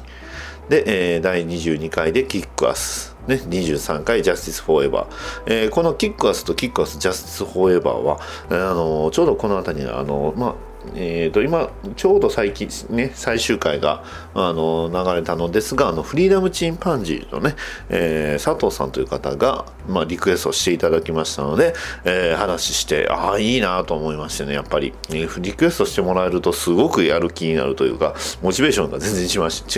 [0.70, 3.18] で、第22回でキックアス。
[3.28, 5.08] ね、23回ジャスティス・フォーエバー、
[5.46, 17.56] えーこのキックアスとキックアス・ジャスティス・フォーエバーは、あのちょうどこの辺りにあの、まあえー、と今ちょうど最近ね最終回があの流れたのですがあのフリーダムチンパンジーのね、
[17.90, 21.74] えー佐藤さんという方が、まあ、リクエストしていただきましたので、
[22.06, 29.36] えー話してああいいなと思いましてねやっぱり、えーリクエストしてもらえるとすごくやる気になるというかモチベーションが全然違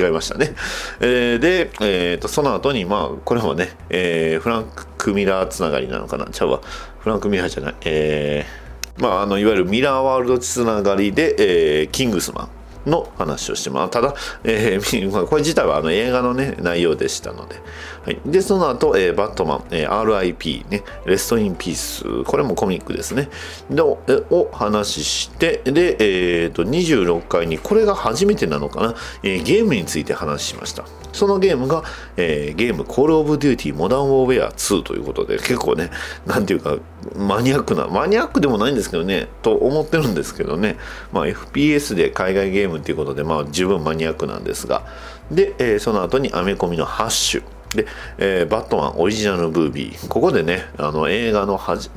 [0.10, 0.56] いましたね、
[1.00, 4.66] えーで、えー、とその後にまあこれもね、えーフラン
[4.98, 6.28] ク・ミラーつながりなのかな？
[6.28, 6.62] ちゃうわ。
[7.00, 7.76] フランク・ミラーじゃない。
[7.86, 8.61] えー
[8.98, 13.92] まあ、あのいわゆるミラーワールドつながりで、えーキングスマンの話をしてます。
[13.92, 17.56] ただ、えー これ自体はあの映画の、ね、内容でしたので。
[18.04, 23.30] はい、で、その後、えーバットマン、えー RIP、ね、レストインピース、これもコミックですね。
[23.70, 30.84] のえを話して、で、えーと、26回に、これが初めてなのかな、えーゲームについて話しました。
[31.14, 31.84] そのゲームが、
[32.18, 35.92] えーゲーム、コールオブデューティーモダンウォーウェア2ということで、結構ね、
[36.26, 36.78] なんていうか、
[37.16, 40.78] マニアックな、マニアックでもないんですけどね、と思ってるんですけどね、
[41.12, 44.86] まあ、FPS で海外ゲームっていうことで、まあ、十分マニアックなんですが、
[45.32, 47.44] で、えーその後にアメコミのハッシュ。
[47.76, 47.86] で、
[48.18, 50.08] えーバットマンオリジナルムービー。
[50.08, 51.90] ここでね、あの映画のはじ、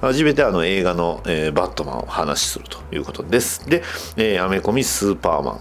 [0.00, 3.68] 初めてあの映画の、えーバットマンを話しするということです。
[3.68, 3.82] で、
[4.16, 5.60] えーアメコミスーパーマン。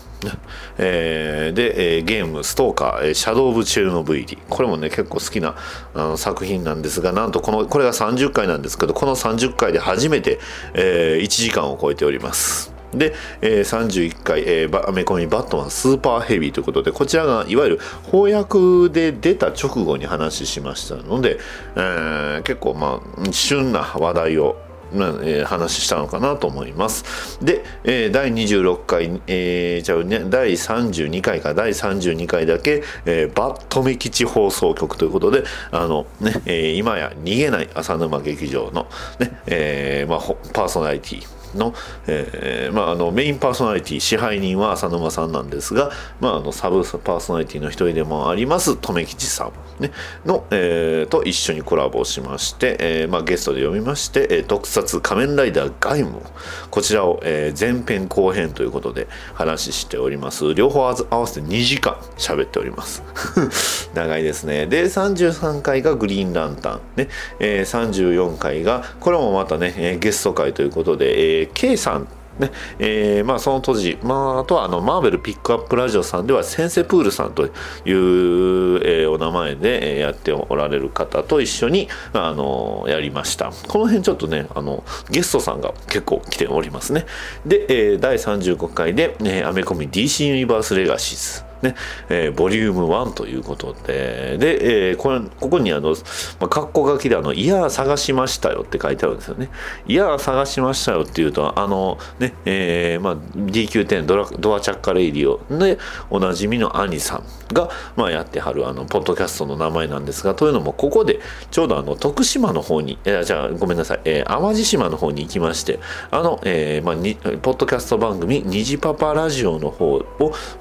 [0.78, 4.38] えーで、えーゲームストーカー、えーシャドウ・オブ・チェルノブイリ。
[4.50, 5.56] これもね、結構好きな
[5.96, 10.40] あの作品なんですが、なんとこの、これが30回なんですけど、この30回で初めて、
[10.74, 12.77] えー1時間を超えております。
[12.98, 17.80] で、えー31回、えーアメコミバットマンスーパーヘビーということで、こちらがいわゆる
[18.12, 21.40] 翻訳で出た直後に話しましたので、
[21.76, 24.58] えー結構まあ、旬な話題を
[24.94, 27.38] まあえ話したのかなと思います。
[27.44, 38.88] で、えー第26回、えーじゃあね、第32回か第32回だけ、えーバットメ基地放送局ということで、あのね、えー今や逃げない浅沼劇場の
[39.20, 40.20] ね、えーまあ、
[40.54, 41.74] パーソナリティの,、
[42.08, 49.46] えーまあ、あのメインパーソナリティ支配人は浅沼さんなんですが、まあ、あのサブパーソナリティの一人でもあります留吉さ
[49.80, 49.92] ん、ね、
[50.26, 56.22] の、えーと一緒にコラボしまして、えーまあ、ゲストで読みまして、え特撮仮面ライダーガイム
[56.70, 60.54] こちらを、えー前編後編ということで話しております。
[60.54, 63.04] 両方合わせて2時間喋っております。
[63.94, 64.68] 長いですね。
[64.68, 67.10] で33回がグリーンランタン、ね。
[67.40, 72.08] えー34回がこれもまたね、えーゲスト会ということで、えー K さん
[72.40, 72.52] ね。
[72.80, 77.52] えーまあ、その当時、まあ、あとはあのマーベルピックアップラジオさんではセンセプールさんという、
[77.86, 83.52] えーお名前でやっておられる方と一緒にあのやりました。
[83.68, 87.06] この辺ちょっとねあのゲストさんが結構来ておりますね。
[87.46, 91.76] で、えー第35回で、えアメコミ DC ユニバースレガシーズね、
[92.10, 95.96] えーボリューム1ということで、で、えーこれ、ここにあの、ま
[96.42, 99.50] あ、括弧書きであの、いやー探しましたよって書いてあるんですよね。
[99.88, 105.78] いやー探しましたよっていうと、あの、ね、えーまあ、DQ10 ドラドアチャッカレイディオで、
[106.10, 111.20] おなじみの兄さんが、まあ、やってはる、あの、ポッドキャストの名前なんですが、というのも、ここで、
[111.52, 115.80] ちょうどあの、徳島の方に、えーじゃあ、ごめんなさい、えー淡路島の方に行きまして、
[116.12, 120.04] あの、えーまあ、に、ポッドキャスト番組、虹パパラジオの方を、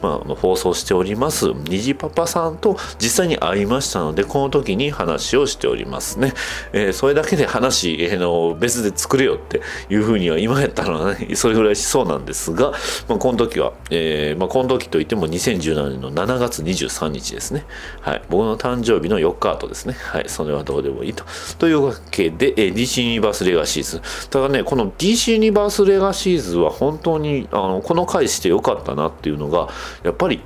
[0.00, 6.32] まあ、放送してしております、虹パパさんと実際に会いましたので、この時に話をしておりますね。
[6.72, 12.70] えーそれだけで話、えーの、別で作れよっていうふうには、今やったらね、 それぐらいしそうなんですが、
[13.08, 17.64] まあ、この時は、えーまあ、この時といっても2017年の7月23日ですね。
[18.00, 18.22] はい。
[18.30, 19.96] 僕の誕生日の4日後ですね。
[19.98, 20.24] はい。
[20.28, 21.24] それはどうでもいいと。
[21.58, 24.00] というわけで、えー DC ユニバースレガシーズ。
[24.30, 29.68] ただね、この DC ユニバースレガシーズは本当に、あの、この回してよかったなっていうのが、
[30.04, 30.40] やっぱり、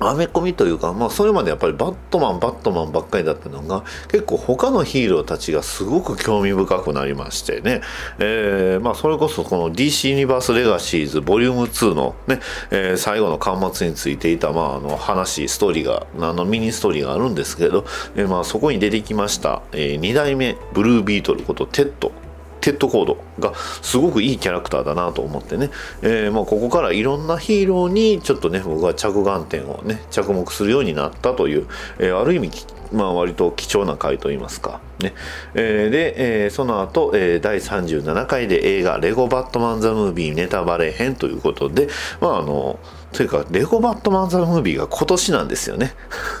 [0.00, 7.80] アメコミというか、まあ、それまでやっぱりバットマンバットマンばっかりだったのが結構他のヒーローたちがすごく興味深くなりましてね、
[8.18, 17.84] えーまあ、それこそこの DC ユニバースレガシーズボリューム2のね、えー最後の巻末についていた、まあ、あの話ストーリーがあのミニストーリーがあるんですけど、
[18.16, 22.23] えーまあ、そこに出てきました、え2代目ブルービートルことテッド。
[22.64, 25.68] テッドコードがすごくいいキャラクターだなと思ってね、
[26.00, 31.66] えーまあ、ここからいろんなヒーローにちょっとね僕は着眼点をね着目するようになったという、
[31.98, 32.50] えーある意味
[32.90, 34.80] まあ割と貴重な回といいますか。
[35.00, 35.12] ね、
[35.54, 41.88] えーで、えーその後、えー第37回で映画「レゴバットマン・ザ・ムービーネタバレ編」ということで
[42.22, 42.78] まああの
[43.12, 45.94] というか、レゴバットマン・ザ・ムービーが今年なんですよね。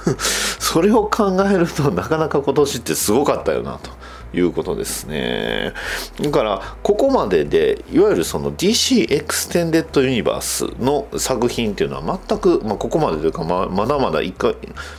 [0.58, 3.90] それを考えると、なかなか今年ってすごかったよな、と。
[4.34, 5.72] いうことですね。
[6.20, 14.56] だから、ここまでで、いわゆるその DC エクステンデッド・ユニバースの作品っていうのは全く、まあ、ここまでというか、ま、まだまだ一回、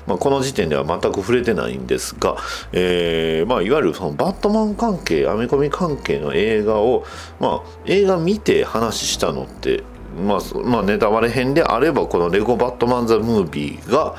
[0.07, 2.37] まあ、この時点では全く触れてないんですが、
[2.71, 7.05] えーまあ、いわゆるそのバットマン関係、アメコミ関係の映画を、
[7.39, 9.83] まあ、映画見て話したのって、
[10.15, 14.15] まあ、まあ、ネタバレ編であればこの「レゴバットマン・ザ・ムービーが」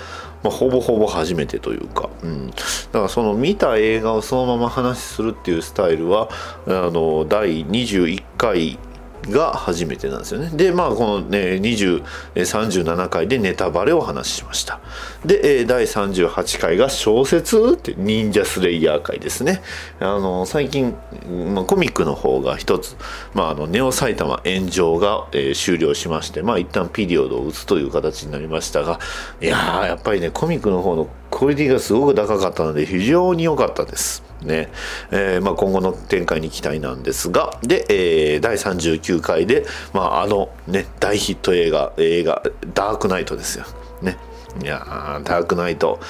[0.46, 2.54] まあ、ほぼほぼ初めてというか、うん、だ
[2.92, 6.28] からその見た映画をそのまま話するっていうスタイルは
[6.66, 8.78] あの第21回
[9.30, 10.50] が初めてなんですよね。
[10.54, 14.80] で、まあ、このね、20、37回でネタバレを話しました。
[15.24, 19.62] で、第38回が小説って忍者スレイヤー回ですね。
[20.00, 20.94] あの、最近、
[21.54, 22.96] まあ、コミックの方が一つ、
[23.34, 29.00] まあ、あの、ネオ埼玉炎上が、えー終了しまして、まあ、一旦ピリオドを打つという形になりましたが、
[29.40, 34.25] いやー、やっぱりね、コミックの方のクオリティがすごく高かったので、非常に良かったです。
[34.42, 34.68] ね。
[35.10, 42.42] えーまあ、今後の展開に期待なんですがで、えー第39回で、まあ、あの、ね、大ヒット映画映画
[42.74, 43.64] 「ダークナイト」ですよ。
[44.02, 44.18] ね。
[44.62, 46.00] いやダークナイト。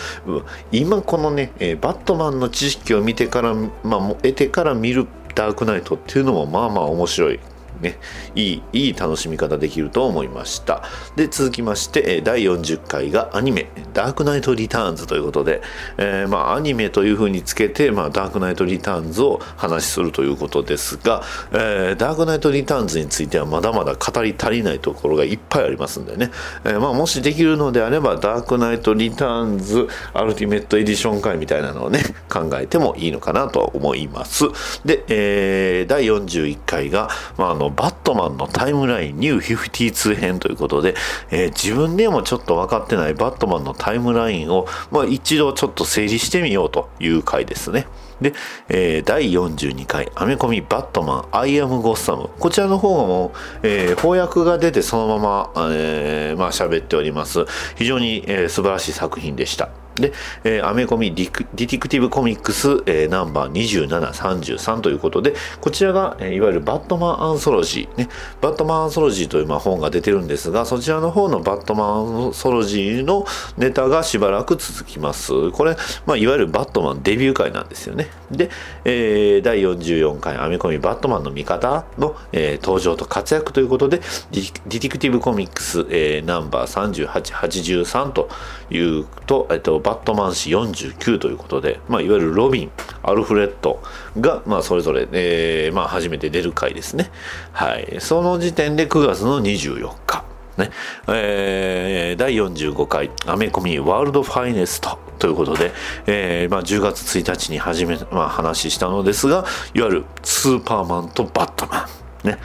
[0.73, 7.41] 今このね、えーバットマンの知識を見てから、まあ、得てから見るダークナイトっていうのもまあまあ面白い。
[7.81, 7.99] ね、
[8.35, 10.83] いい、いい楽しみ方できると思いました。
[11.17, 15.63] で、続きまして、第40回がアニメ、ダークナイトリターンズということで、
[15.99, 26.31] えーまあ、アニメという風につけて、まあ、ダークナイトリターンズを話しするということですが、えーダークナイトリターンズについてはまだまだ語り足りないところがいっぱいありますんでね、
[26.65, 34.45] えーまあ、もしできるのであれば、ダークナイトリターンズアルティメットエディション会みたいなのをね、考えてもいいのかなと思います。
[34.85, 40.95] で、えー第41回が、まあ、あの、バットマンのタイムラインニュー52版ということで、
[41.31, 47.87] えー自分でもちょっと分かってないバットマンのタイムラインを、まあ、一度ちょっと整理してみようという回ですね。
[48.21, 48.33] で、
[48.69, 52.31] えー第42回、アメコミバットマン、アイアム・ゴッサム。
[52.39, 57.45] こちらの方も、えー翻訳が出てそのまま、えーまあ喋っております。
[57.77, 59.86] 非常に、えー素晴らしい作品でした。
[59.97, 60.13] で、
[60.45, 68.09] えーアメコミディディティクティブコミックス、えーナンバー2733ということで、こちらが、えーいわゆるバットマンアンソロジー、ね、
[68.41, 75.51] バットマンアンソロジーという、まあ、本が出てるんですが、そちらの方のバットマンアンソロジーのネタがしばらく続きます。
[75.53, 78.09] これ、まあ、いわゆるバットマンデビュー回なんですよね。
[78.31, 78.51] で、
[78.85, 88.29] えー第44回アメコミバットマンの味方の、えー登場と活躍ということで、ディディティクティブコミックス、えーナンバー3883と
[88.71, 92.71] いうと、えっと、バットマン誌49ということで、まあ、いわゆるロビン、
[93.03, 93.83] アルフレッド
[94.21, 97.11] が、まあ、それぞれ、えーまあ、初めて出る回ですね。
[97.53, 97.97] はい。
[98.01, 100.25] その時点で9月の24日。
[100.57, 100.71] ね
[101.09, 105.73] えー第45回アメコミワールドファイネストということで、
[106.07, 109.45] えーまあ、10月1日に始め、まあ、話したのですが
[109.75, 112.39] いわゆるスーパーマンとバットマンね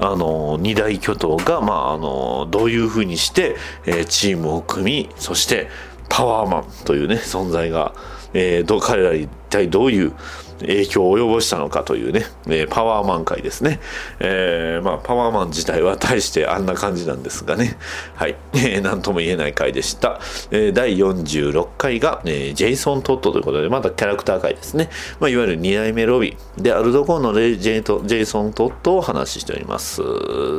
[0.00, 5.68] あの二大巨頭が、まあ、あのどういうふうにして、えーチームを組みそして
[6.08, 7.94] パワーマンというね存在が、
[8.32, 10.12] えーど彼ら一体どういう
[10.60, 13.80] 影響を及ぼしたのかというね、えーパワーマン会ですね、
[14.20, 17.76] えーまあ、パワーマン自体は大してあんな感じなんですがね。
[18.14, 24.90] はい、 えーなんとも言えない回でした、えー第46回が、えージェイソン・トットということでまたキャラクター回ですね、
[25.20, 30.02] まあ、いわゆる2代目ロビンであるところのレジェイトジェイソン・トットをお話ししております。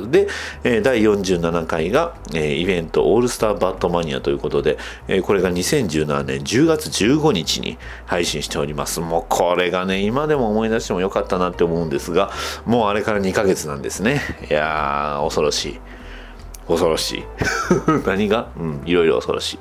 [0.10, 0.28] で、
[0.64, 4.78] えー第47回が、えーイベントオールスターバットマニアということで、
[5.08, 9.00] えーこれが2017年10月15日に配信しております。
[9.00, 12.32] もうこれがねね今でも思い出してもよかったなって思うんですが
[12.66, 14.22] もうあれから2ヶ月なんですね。
[14.50, 15.80] いやー恐ろしい。
[16.68, 17.24] 恐ろしい。
[18.08, 18.48] 何が？
[18.58, 19.60] うんいろいろ恐ろしい。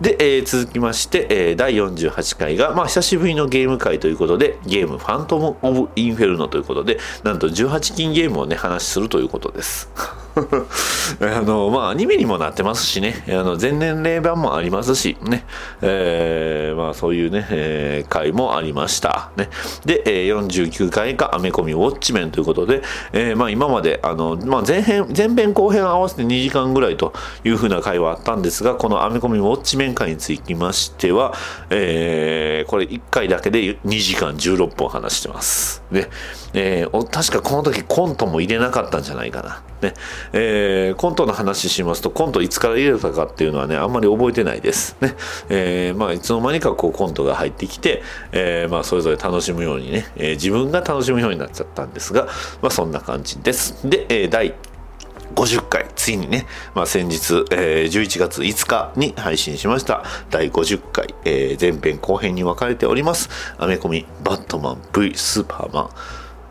[0.00, 9.90] で、えー続きまして、えー第48回が、まあ、久しぶりのゲーム会ということで、ゲームファントム・オブ・インフェルノということで、なんと18金ゲームをね、話するということです。
[11.20, 15.44] あの、まあ、アニメにもなってますしね、あの、全年齢版もありますし、ね、
[15.82, 19.30] えーまあ、そういうね、えー回もありました。
[19.36, 19.48] ね。
[19.84, 22.82] で、えー49回がアメコミウォッチメンということで、
[23.12, 27.12] えーまあ、今まで、あの、まあ、前編、前編後編合わせて2時間ぐらいと
[27.44, 31.34] いうふうな回はあったんですが、このアメコミウォウォッチメン回につきましては、
[31.70, 35.82] えーこれ1回だけで2時間16分話してます。
[35.90, 36.08] で、
[36.54, 39.62] えー確かこの時コントも入れなかったんじゃないかな。
[39.82, 39.94] ね。
[40.32, 44.96] えーコントの話しますと、コントいつから入れたかっていうのはね、あんまり覚えてないです。
[45.00, 45.16] ね。
[45.48, 52.26] えーまあ、いつの間にかこうコントが入ってきて、えーまあ、それぞれ楽しむようにね、えー自分が楽しむようになっちゃったんですが、
[52.62, 53.88] まあ、そんな感じです。
[53.88, 54.54] で、えー第
[55.40, 65.90] 50回、ついにね、まあ、先日、えー11月5日に配信しました、第50回、えー前編後編に分かれております、アメコミ、バットマン V スーパーマン、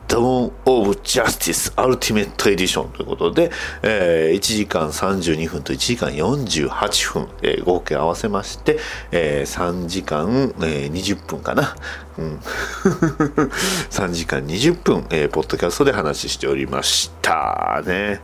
[0.10, 3.52] Dawn of Justice Ultimate Edition ということで、
[3.84, 8.80] えー1時間32分と1時間48分、えー合計合わせまして、
[9.12, 11.76] えー3時間、えー20分かな。
[12.18, 12.40] うん、
[13.92, 18.20] 3時間20分、えーポッドキャストで話しておりましたね。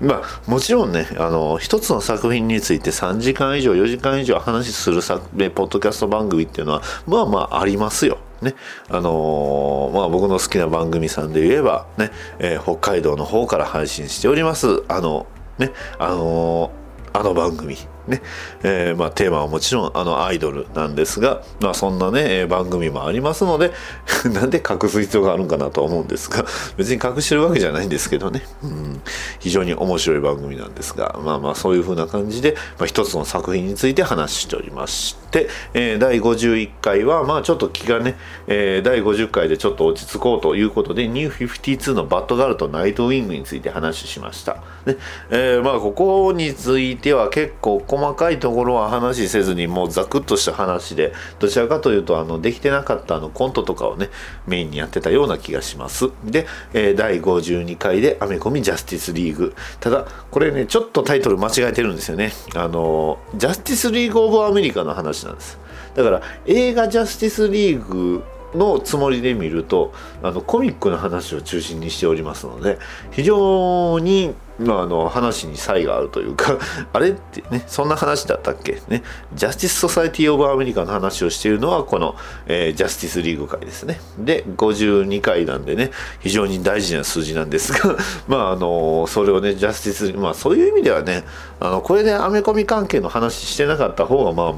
[0.00, 8.16] まあ、もちろんね、あの、一つの作品について3時間以上、4時間以上話するさ、えーポッドキャスト番組っていうのは、まあまあありますよ。
[8.46, 8.54] ね、
[8.88, 14.82] あのーまあ僕の好きな番組さんで言えばね、えー北海道の方から配信しております。
[14.88, 15.26] あの
[15.58, 17.76] ねあのーあの番組。
[18.08, 18.22] ね、
[18.62, 23.72] えーまあテーマはもちろんあのアイドルなんですが、まあそんなね、え番組もありますので、
[24.32, 26.44] なんで隠す必要があるんかなと思うんですが、
[26.76, 29.00] 別に隠してるわけじゃないんですけどね、うん、
[29.40, 44.62] 非常に面白い番組なんですが、まあまあそういう風な感じで、まあ一つの作品について話しておりまして、えー第51回は、まあちょっと気がね、えー第50回でちょっと落ち着こうということで、ニュー52のバッドガールとナイトウィングについて話しました。
[44.84, 44.96] ね、
[45.30, 54.10] えまあここについては結構細かいところは話せずに、もうザクッとした話で、どちらかというと、あの、できてなかったあのコントとかをね、
[54.46, 56.10] メインにやってたような気がします。
[56.24, 59.54] で、えー第52回でアメコミジャスティスリーグ。
[59.80, 62.32] ただ、これね、ちょっとタイトル間違えてるんですよね。
[62.54, 65.58] あの、ジャスティスリーグ・オブ・アメリカの話なんです。
[65.94, 68.24] だから、映画ジャスティスリーグ
[68.54, 69.92] のつもりで見ると
[70.22, 72.78] あのコミックの話を中心にしておりますので
[73.10, 76.58] 非常に、まあ、あの話に差異があるというか
[76.92, 78.80] あれってねそんな話だったっけ？
[78.88, 79.02] ね。
[79.34, 82.14] ジャスティス・ソサイティ・オブ・アメリカの話をしているのはこの、
[82.46, 84.00] えージャスティス・リーグ回ですね。
[84.18, 85.90] で52回なんでね
[86.20, 87.96] 非常に大事な数字なんですが
[88.28, 91.24] まああのそれをねジャスティスまあそういう意味ではね
[91.60, 94.54] あのこれでアメコミ関係の話してなかった方がま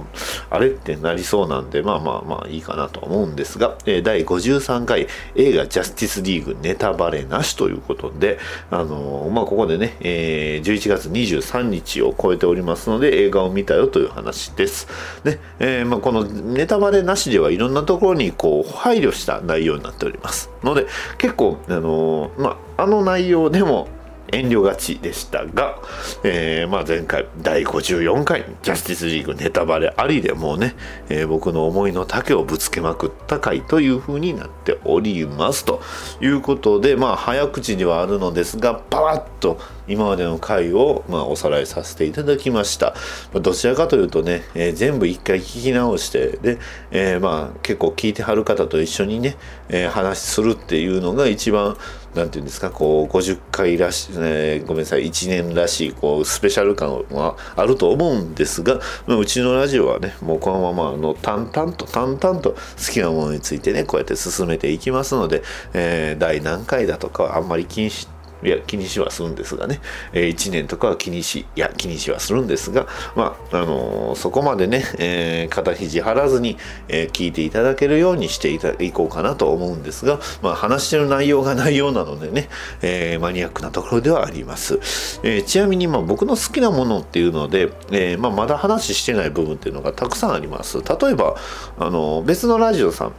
[0.51, 8.39] ああれってなりそうなんでまあまあまあいいかなと思うんですが、えー第53回映画ジャスティスリーグネタバレなしということで
[8.71, 14.89] あのまあここでね、えー11月23日を超えておりますので映画を見たよという話です。
[15.25, 20.51] ね、えーまあ、このネタバレなしではいろんなところにこう配慮した内容になっております。
[20.63, 20.87] ので
[21.19, 23.89] 結構あのまああの内容でも
[24.33, 25.79] 遠慮がちでしたが、
[26.23, 30.75] えーまあ、前回第54回ジャスティスリーグネタバレありでもうね、
[31.09, 35.65] えー僕の思いの丈をぶつけまくった回という風になっております。
[35.65, 35.81] と
[36.21, 42.95] いうことでまあ早口ではあるのですがパワッと今までの回を、まあ、おさらいさせていただきました、
[43.33, 46.59] どちらかというとね、えー全部一回聞き直してで、
[46.91, 49.37] えまあ結構聞いてはる方と一緒にね、
[49.69, 51.77] え話するっていうのが一番
[52.19, 62.59] なんていうんですかこう50回らしい、えーごめんなさい1年らしいこうスペシャル感はあると思うんですが、ま、うちのラジオはねもうこのままあの淡々と淡々と好
[62.93, 65.43] きなものについてねこうやって進めていきますので、
[65.73, 68.09] えー第何回だとかはあんまり気にし
[68.43, 69.81] いや気にしはするんですがね、
[70.13, 72.87] えー1年とかは気にしいや気にしはするんですが
[73.17, 76.57] まああのーそこまでね、えー肩肘張らずに、
[76.89, 82.49] えー聞いていただけるようにしていたいこうかなと思うんですが、まあ、話してる内容が内容なのでね、
[82.83, 84.79] えーマニアックなところではあります、
[85.23, 90.79] えーちなみにまあ僕の好きなものっていうので、えーまあ、まだ話してない部分っていうのがたくさんあります。
[90.79, 91.37] 例えば
[91.79, 93.13] あの別のラジオさん。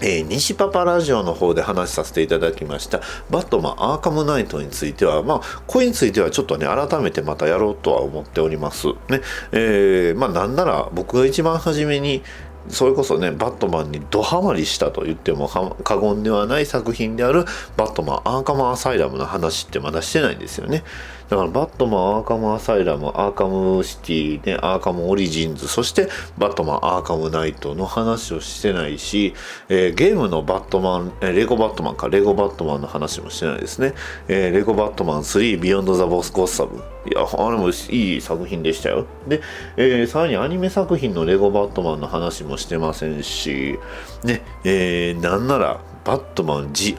[0.00, 3.00] えー西パパラジオの方で話させていただきました。
[3.30, 8.88] バットマンアーカムナイトについてはまあこれについてはちょっとね改めてまたやろうとは思っております。
[9.08, 9.20] ね。
[9.52, 12.22] えーまあなんなら僕が一番初めに
[12.68, 17.44] それこそねバットマンにドハマりしたと言っても過言ではない作品である
[17.76, 20.82] バットマンアーカムアサイラムの話ってまだしてないんですよね。
[21.28, 26.08] だからバットマンアーカムアサイラムアーカムシティねアーカムオリジンズそして
[26.38, 29.34] バットマンアーカムナイトの話をしてないし、
[29.68, 33.94] えーゲームのバットマン、えレゴバットマンかレゴバットマンの話もしてないですね、
[34.28, 36.82] えーレゴバットマン3ビヨンドザボスゴッサム。
[37.08, 39.06] いやあれもいい作品でしたよ。
[39.26, 39.40] で、
[39.76, 43.78] えーさらにアニメ作品のレゴバットマンの話もしてませんし
[44.24, 46.96] ねえーなんならバットマン G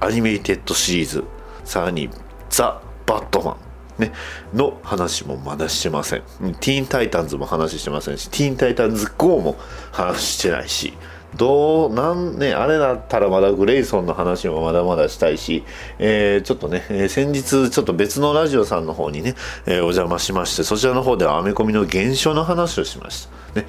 [0.00, 1.24] アニメイテッドシリーズ。
[1.64, 2.10] さらに
[2.50, 3.56] ザ・バットマ
[3.98, 4.12] ン、ね、
[4.54, 6.22] の話もまだしてません。
[6.60, 9.56] ティーンタイタンズも話してませんしティーンタイタンズ GO も
[9.90, 10.94] 話してないし。
[11.36, 15.64] どうなんねあれだったらまだグレイソンの話もまだまだしたいし、
[15.98, 19.34] えーちょっとね、えー先日ちょっと別のラジオさんの方にね、
[19.66, 23.60] えーお邪魔しましてそちらの方ではアメコミの現象の話をしました。
[23.60, 23.66] ね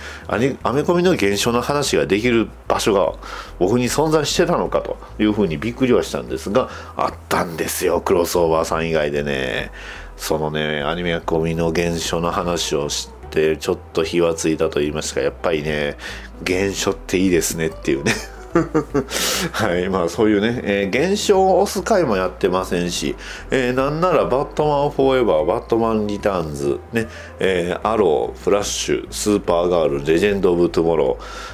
[0.64, 3.14] アメコミの現象の話ができる場所が
[3.60, 9.72] 僕に存在してたのかというふうにびっくりはしたんですがあったんですよクロスオーバーさん以外でね。
[10.16, 15.98] そのねアニメコミの現象の話をしてちょっと火はついたと言いますかやっぱりね
[16.44, 18.14] 現象っていいですねっていうね。
[19.52, 23.16] はいまあそういうね、えー現象を押す回もやってませんし、
[23.50, 27.08] えーなんならバットマンフォーエバーバットマンリターンズね、
[27.40, 31.53] えーアローフラッシュスーパーガールレジェンド・オブ・トゥモロー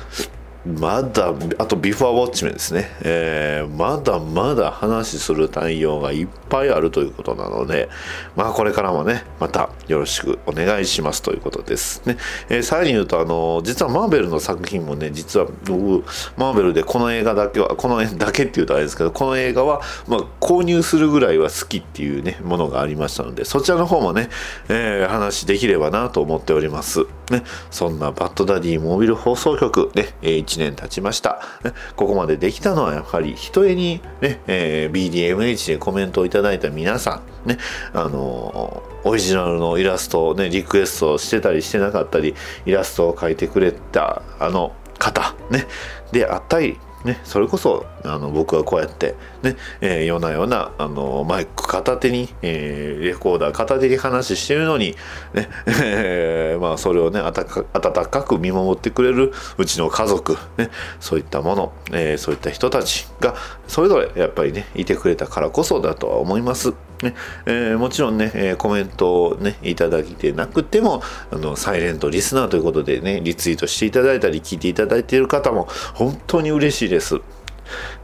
[0.66, 7.89] まだあとビフォーウォッチメンですね、えーまだまだ話する内容がいっぱいあるということなので
[8.36, 12.18] まあこれからもねまたよろしくお願いしますということですね、
[12.49, 16.05] えーさらに言うとあの実はマーベルの作品もね実は僕
[16.38, 24.30] マーベルでこの映画だけはこの映画だけっていうとあれですけどこの映画は、まあ、購入するぐらいは好きっていうねものがありましたのでそちらの方もね、
[24.68, 27.05] えー話できればなと思っております。
[27.32, 27.43] ね。
[27.71, 37.49] そんなバッドダディモービル放送局ね、1年経ちました、ねここまでできたのはやはりひとえにね、えー BDMH でコメントをいただいた皆さん。
[37.49, 37.57] ね
[37.93, 45.36] あのーオリジナルのイラストをねリクエストしてたりしてなかったりイラストを描いてくれたあの方。
[45.49, 45.65] ね。
[46.11, 54.95] であったりね、それこそあの僕はこうやって、ねえー、夜な夜なあのマイク片手に、えーレコーダー片手に話してるのに、
[55.34, 57.64] ねえーまあ、それをね温か
[58.08, 60.70] かく見守ってくれるうちの家族、ね、
[61.00, 63.36] そういったもの、えそういった人たちが
[63.68, 66.74] それぞれやっぱりねいてくれたからこそだとは思います。
[67.02, 77.22] ねえもちろんね、えコメントをねいただいてなくてもあのサイレントリスナーということでねリツイートしていただいたり聞いていただいている方も本当に嬉しいです。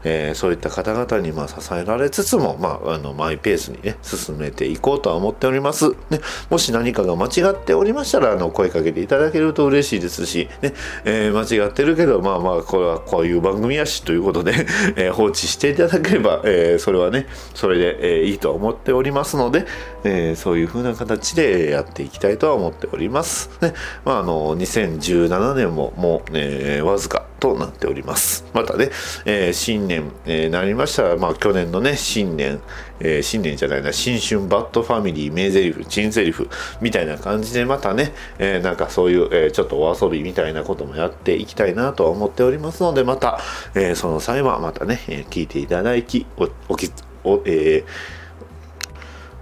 [0.04, 19.66] えーそういった方々にまあ支えられつつも、まあ、あのマイペースにね進めていこうとは思っております、ね、もし何かが間違っておりましたらあの声かけていただけると嬉しいですし、ねえー間違ってるけどまあまあこれはこういう番組やしということで、 えー放置していただければ、えーそれはねそれで、えーいいと思っておりますので、
[20.04, 28.90] えーそういう風な形でやっていきたいとは思っております、ねまあ、あの2017年ももう、えーわずかとなっておりますまたね、
[29.24, 32.60] えー新年、えーなりましたら、まあ、去年のね新年、
[33.00, 36.48] えー新年じゃないな新春バッドファミリー名台詞珍台詞
[36.80, 43.38] みたいな感じでまたね、えーなんかそういう、えちょっとお遊びみたいなこともやっていきたいなとは思っておりますのでまた、
[43.74, 46.90] えーその際はまたね、え聞いていただきおおき
[47.24, 47.84] おえ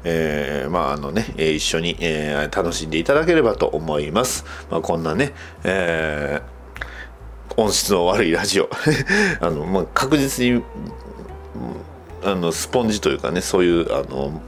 [0.07, 4.45] えーまああのね、えー一緒に、えー楽しんでいただければと思います。
[4.71, 5.33] まあ、こんなね、
[5.65, 6.54] えー
[7.57, 8.69] 音質の悪いラジオ。
[9.41, 10.63] あの、まあ、確実に
[12.25, 14.41] あのスポンジというかねそういうあの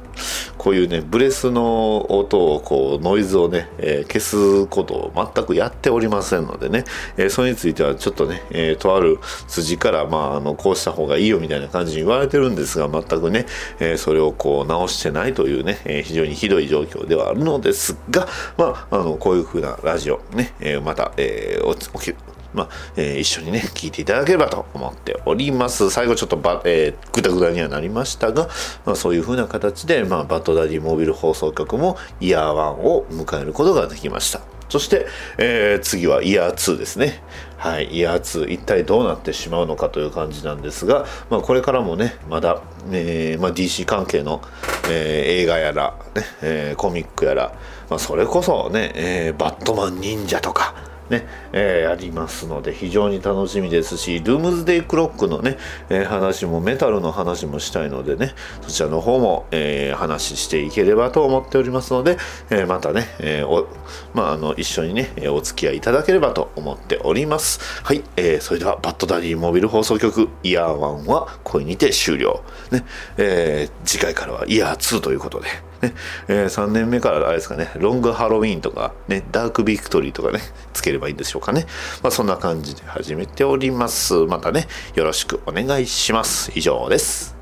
[0.57, 6.85] こういうねブレスの音をこうノイズをね、えー消すことを全くやっておりませんのでね、
[7.19, 13.45] えーそれについてはちょっとね、えーとある筋から、まあ、あのこうした方がいいよみたいな感じに言われてるんですが全くね、
[13.79, 18.27] えそれをこう直してないというね、え非常にひどい状況ではあるのですが、
[18.57, 22.15] まあ、あのこういう風なラジオね、えまた、えーおおき
[22.57, 25.91] まあ、えー一緒にね、聞いていただければと思っております。
[25.91, 28.49] 最後ちょっとば、えー、ぐだぐだにはなりましたが、
[28.85, 34.41] まあ、そういう風な形で、まあ、バッドダディモービル放送局もイヤー1を迎えることができました。
[34.69, 35.07] そして、
[35.39, 37.23] えー次はイヤー2ですね。
[37.59, 44.43] はい、イヤー2、一体どうなってしまうのかという感じなんですが、まあ、これからもね、まだ、えーまあ、DC 関係の、
[44.91, 47.55] えー映画やら、ねえコミックやら、
[47.89, 50.75] まあ、それこそね、えバットマン忍者とか、
[51.11, 55.57] ね、えーありますので非常に楽しみですし、ルームズデイクロックのね、
[55.89, 62.19] えー話もメタルの話もしたいのでね、そちらの方も、えー話していければと思っておりますので、
[62.51, 63.67] えまたね、えお
[64.15, 67.61] まあ、あの一緒にね、お付き合いいただければと思っております。
[67.85, 72.43] はい、えーそれではバッドダディモビル放送局イヤー1はこれにて終了。
[72.71, 72.85] ね、
[73.17, 75.49] え次回からはイヤー2ということで、
[75.83, 75.95] ね、
[76.29, 80.41] え3年目からあれですかね、ロングハロウィーンとか、ね、ダークビクトリーとかね、
[80.72, 81.66] つければいいんでしょうかね。
[82.03, 84.14] まあ、そんな感じで始めております。
[84.27, 86.53] またね、よろしくお願いします。
[86.55, 87.36] 以上です。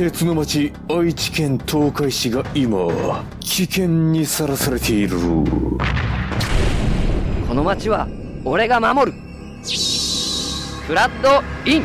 [0.00, 2.88] 鉄の町愛知県東海市が今
[3.40, 5.18] 危険にさらされている。
[7.46, 8.08] この町は
[8.42, 9.18] 俺が守る。
[10.86, 11.84] フラッドイン。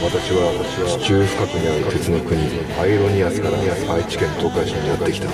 [0.00, 2.40] 私は地中深くにある鉄の国
[2.80, 3.58] アイロニアスから
[3.92, 5.28] 愛知県東海市にやってきた。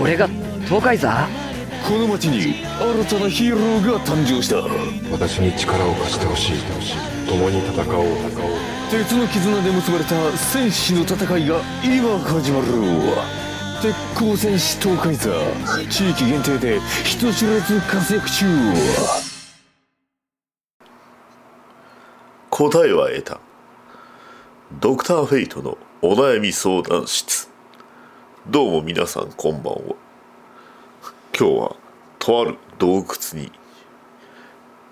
[0.00, 0.26] 俺が
[0.64, 1.28] 東海座？
[1.86, 4.56] この町に新たなヒーローが誕生した
[5.12, 6.52] 私に力を貸してほしい
[7.28, 8.06] 共に戦おう
[8.90, 12.66] 鉄の絆で結ばれた戦士の戦いが今始まる
[13.80, 15.30] 鉄鋼戦士東海座
[15.88, 18.46] 地域限定で人知れず活躍中
[22.50, 23.38] 答えは得た。
[24.80, 27.50] ドクターフェイトのお悩み相談室。
[28.48, 30.05] どうも皆さんこんばんは。
[31.38, 31.76] 今日は
[32.18, 33.52] とある洞窟に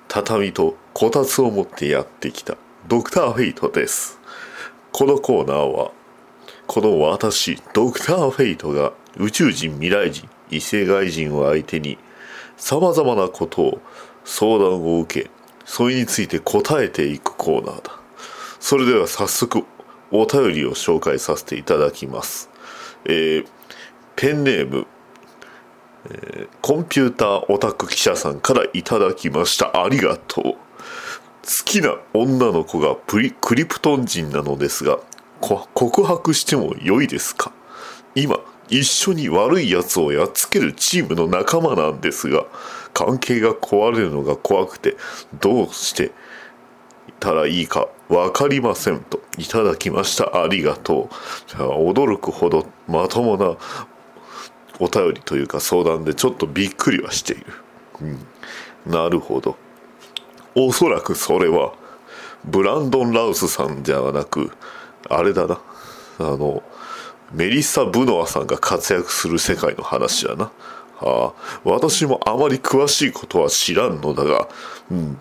[0.08, 2.58] 畳とこたつを持ってやってきた。
[2.86, 4.18] ドクターフェイトです。
[4.92, 5.90] このコーナーは
[6.66, 11.96] この私ドクターフェイトが宇宙人未来人異星外人を相手に
[12.58, 13.80] 様々なことを
[14.26, 15.30] 相談を受け
[15.64, 17.98] それについて答えていくコーナーだ。
[18.60, 19.64] それでは早速
[20.10, 22.50] お便りを紹介させていただきます。
[23.06, 23.46] えー
[24.16, 24.86] ペンネーム
[26.06, 29.82] えーコンピューターオタク記者さんからいただきました。
[29.84, 30.44] ありがとう。
[30.44, 30.58] 好
[31.66, 34.98] きな女の子がプリクリプトン人なのですが
[35.40, 37.52] 告白しても良いですか？
[38.14, 38.38] 今
[38.70, 42.46] 一緒に悪い奴をやっつけるチームの仲間なんですが
[42.94, 44.96] 関係が壊れるのが怖くて
[45.38, 46.12] どうして
[47.08, 50.42] いたらいいか分かりませんといただきました。
[50.42, 51.54] ありがとう。
[51.54, 53.56] 驚くほどまともな
[54.80, 57.46] お便りというか相談でちょっとびっくりはしている、
[58.00, 58.04] う
[58.88, 59.56] ん、なるほど。
[60.56, 61.74] おそらくそれは
[62.44, 64.52] ブランドン・ラウスさんじゃなく
[65.08, 65.60] あれだな。
[66.18, 66.62] あの
[67.32, 70.52] メリッサ・ブノアさんが活躍する世界の話だな。
[71.00, 71.32] ああ
[71.64, 74.48] 私もあまり詳しいことは知らんのだが
[74.90, 75.18] うん。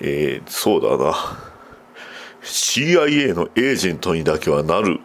[0.00, 1.14] えーそうだな。
[2.42, 5.00] CIA のエージェントにだけはなる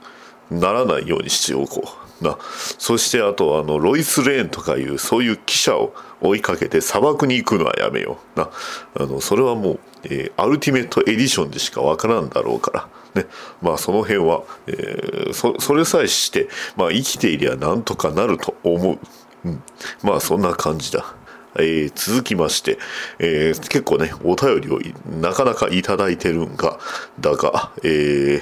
[0.50, 2.05] ならないようにしておこう。
[2.22, 2.38] な。
[2.78, 8.40] そしてあとあのロイス・レーンとかいうそういう記者を追いかけて砂漠に行くのはやめよう。
[8.40, 8.50] な。
[8.96, 13.22] あのそれはもう、えーアルティメットエディションでしかわからんだろうから。
[13.22, 13.28] ね。
[13.62, 16.48] まあその辺は、えーそそれさえして、
[16.78, 19.00] まあ、生きていりゃなんとかなると思う、
[19.46, 19.64] うん、
[20.04, 21.16] まあそんな感じだ。
[21.58, 22.78] えー続きまして、
[23.20, 24.80] えー結構ね、お便りを
[25.20, 26.80] なかなかいただいてるんが、
[27.20, 28.42] だが、え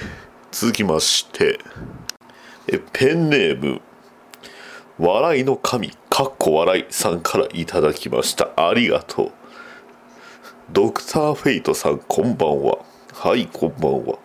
[0.52, 1.58] 続きまして、
[2.66, 3.80] えペンネーム、
[4.98, 8.50] 笑いの神、かっこ笑いさんからいただきました。
[8.56, 9.32] ありがとう。
[10.72, 12.78] ドクターフェイトさん、こんばんは。
[13.12, 14.18] はい、こんばんは。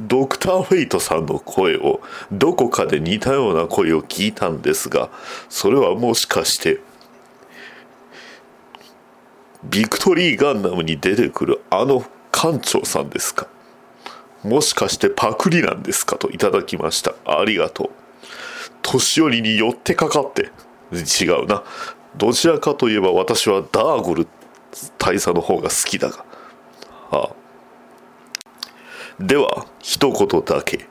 [0.00, 2.00] ドクターフェイトさんの声を
[2.32, 5.10] どこかで似たような声を聞いたんですが
[5.48, 6.80] それはもしかして
[9.62, 13.46] ビクトリー・ガンダムに出てくるあの艦長さんですか？
[14.42, 17.14] もしかしてパクリなんですかといただきました。
[17.24, 17.90] ありがとう。
[18.82, 20.50] 年寄りに寄ってかかって。
[20.92, 21.62] 違うな。
[22.16, 24.26] どちらかといえば私はダーゴル
[24.98, 26.24] 大佐の方が好きだが。
[27.10, 27.30] ああ。
[29.20, 30.86] では一言だけ。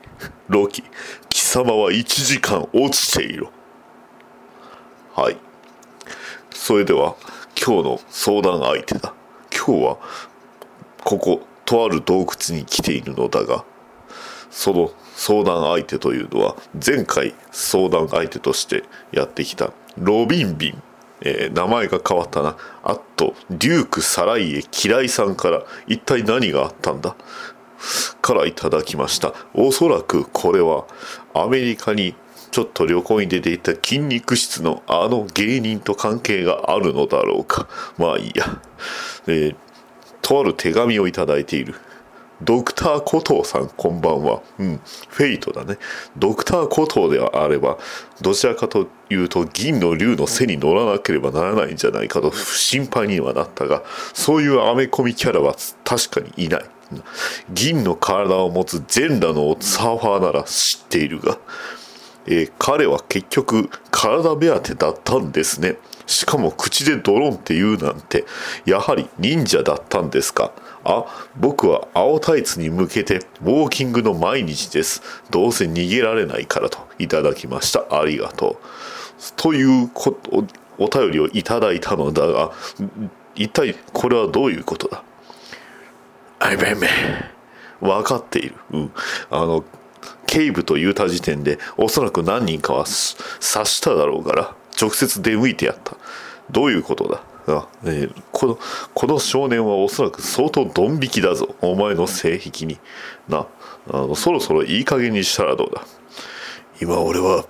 [0.48, 0.82] ロキ
[1.28, 3.50] 貴様は1時間落ちていろ。
[5.14, 5.36] はい。
[6.50, 7.16] それでは
[7.54, 9.14] 今日の相談相手だ。
[9.54, 9.98] 今日は
[11.04, 13.64] こことある洞窟に来ているのだが
[14.50, 20.82] その相談相手というのは前回相談相手としてやってきたロビンビン、
[21.22, 22.56] えー名前が変わったな。
[22.82, 27.16] あとデューク・サライエ嫌いさんから一体何があったんだ？
[28.20, 29.32] からいただきました。
[29.54, 30.86] おそらくこれは
[31.32, 32.14] アメリカに
[32.50, 37.66] ちょっと旅行に出ていた筋肉質のあの芸人と関係があるのだろうか。
[37.96, 38.60] まあいいや、
[39.26, 39.56] えー
[40.22, 41.74] とある手紙をいただいている。
[42.44, 44.42] ドクターコトーさんこんばんは。
[44.58, 44.80] うん。
[45.08, 45.78] フェイトだね。
[46.16, 47.78] ドクターコトーであれば
[48.20, 55.54] どちらかというと銀の竜の背に乗らなければならないんじゃないかと心配にはなったがそういうアメコミキャラは
[55.84, 56.64] 確かにいない。
[57.52, 61.38] 銀の体を持つ全裸のサーファーなら知っているが
[62.26, 65.76] えー彼は結局体目当てだったんですね。
[66.12, 68.24] しかも口でドロンって言うなんて
[68.66, 70.52] やはり忍者だったんですか？
[70.84, 71.04] あ
[71.36, 75.02] 僕は青タイツに向けてウォーキングの毎日です。
[75.30, 77.86] どうせ逃げられないからといただきました。
[77.90, 78.56] ありがとう。
[79.36, 80.44] ということ
[80.78, 82.52] お便りをいただいたのだが
[83.34, 85.02] 一体これはどういうことだ？
[86.40, 86.88] あいめめ
[87.80, 88.92] 分かっている、うん、
[89.30, 89.64] あの
[90.26, 95.96] 警部と言うた時点でおそらく何人かは察しただろうから直接出向いてやった。
[96.52, 97.22] どういうことだ？
[97.48, 98.58] あえーこの
[98.94, 101.56] この少年はおそらく相当ドン引きだぞ。
[101.60, 102.78] お前の性癖に。
[103.28, 103.46] な
[103.90, 105.82] あのそろそろいい加減にしたらどうだ？
[106.80, 107.44] 今俺は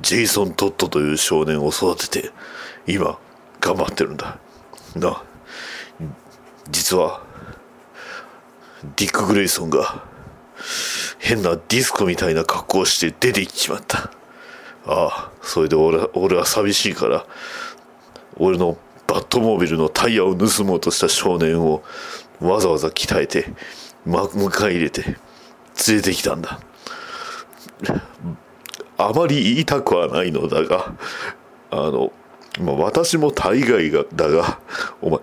[0.00, 2.30] ジェイソン・トットという少年を育てて
[2.86, 3.18] 今
[3.60, 4.38] 頑張ってるんだ。
[4.94, 5.22] な
[6.70, 7.22] 実は
[8.96, 10.04] ディック・グレイソンが
[11.18, 14.10] 変なディスコみたいな格好をして出て行っちまった。
[14.88, 17.26] ああそれで俺俺は寂しいから
[18.38, 18.76] 俺の
[19.06, 21.82] バットモービルのタイヤを盗もうとした少年を
[22.40, 23.46] わざわざ鍛えて、
[24.04, 25.02] ま、迎え入れて
[25.86, 26.60] 連れてきたんだ。
[28.98, 30.94] あまり言いたくはないのだが
[31.70, 32.12] あの、
[32.60, 34.60] ま、私も大概がだが
[35.02, 35.20] お前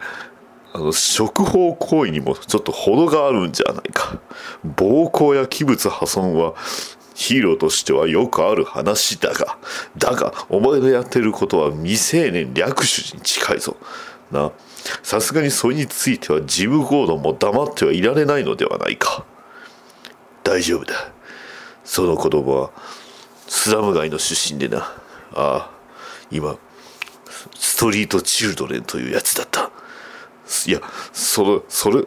[0.76, 4.20] あの食法行為にもちょっと程があるんじゃないか。
[4.64, 6.56] 暴行や器物破損は
[7.14, 9.58] ヒーローとしてはよくある話だが
[9.98, 13.78] だがお前のやってることは未成年略取に近いぞ。
[14.32, 14.52] な。
[15.02, 19.26] さすがにそれについてはジム・ゴードンも黙ってはいられないのではないか。
[20.44, 21.12] 大丈夫だ。
[21.84, 22.72] その子供は
[23.48, 24.80] スラム街の出身でな。
[24.80, 24.94] あ
[25.34, 25.70] あ
[26.32, 26.58] 今
[27.56, 29.72] ストリート・チルドレンというやつだった。
[30.68, 30.82] いや
[31.12, 32.06] それそれ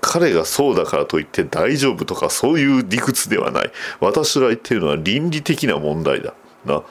[0.00, 3.72] 彼がそうだからといって大丈夫とかそういう理屈ではない。
[4.00, 6.34] 私が言ってるのは倫理的な問題だ。
[6.64, 6.82] な。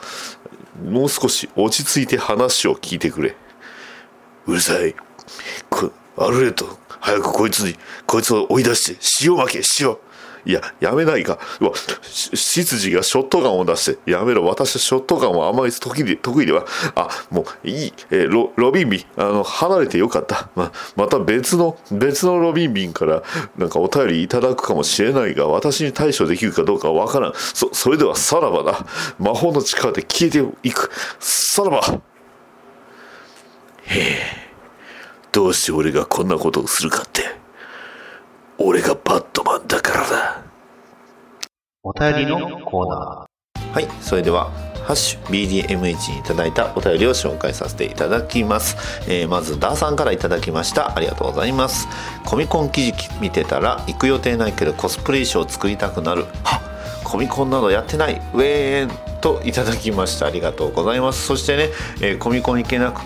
[0.83, 3.35] もう少し落ち着いて話を聞いてくれ。
[4.47, 4.95] うるさい。
[5.69, 6.65] こアルレット
[6.99, 7.75] 早くこいつに
[8.05, 9.95] こいつを追い出して塩負け塩
[10.47, 11.37] いややめないか。
[11.59, 11.71] うわ
[12.09, 14.45] 執事がショットガンを出してやめろ。
[14.45, 19.05] 私はショットガンはあまり得意で得意ではあもういい、えーロロビンビン。
[19.17, 20.49] あの離れてよかった。
[20.55, 23.23] ままた別の別のロビンビンから
[23.57, 27.33] なんかお便りいただくかもしれないが私に対処できるかどうかわからん。
[27.35, 28.85] そそれではさらばだ。
[29.19, 30.89] 魔法の力で消えていく。
[31.19, 31.81] さらば。
[33.83, 34.17] へえ。
[35.33, 37.21] どうして俺がこんなことをするかって。
[38.57, 39.86] 俺がバットマンだから。
[41.87, 43.71] お便りのコーナー。
[43.71, 44.51] はいそれでは
[44.83, 48.75] ハッシュ BDMH にいただいたお便りを紹介させていただきます、
[49.07, 50.97] えーまずダーさんからいただきました。
[50.97, 51.87] ありがとうございます。
[52.25, 56.25] コミコン記事見てたら行く予定ないけどコスプレ衣装作りたくなる。
[56.43, 56.59] は
[57.05, 58.21] コミコンなどやってない。
[58.33, 60.25] ウェーンといただきました。
[60.25, 61.25] ありがとうございます。
[61.25, 61.69] そしてね、
[62.01, 62.99] えーコミコン行けなく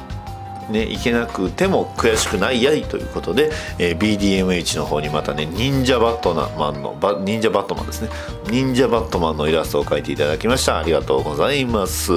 [0.72, 8.10] ね、いけなくても悔しくないやいということで、えー BDMH の方にまたね忍者バットマンの忍者バットマンですね。
[8.50, 10.80] 忍者バットマンのイラストを描いていただきました。
[10.80, 12.12] ありがとうございます。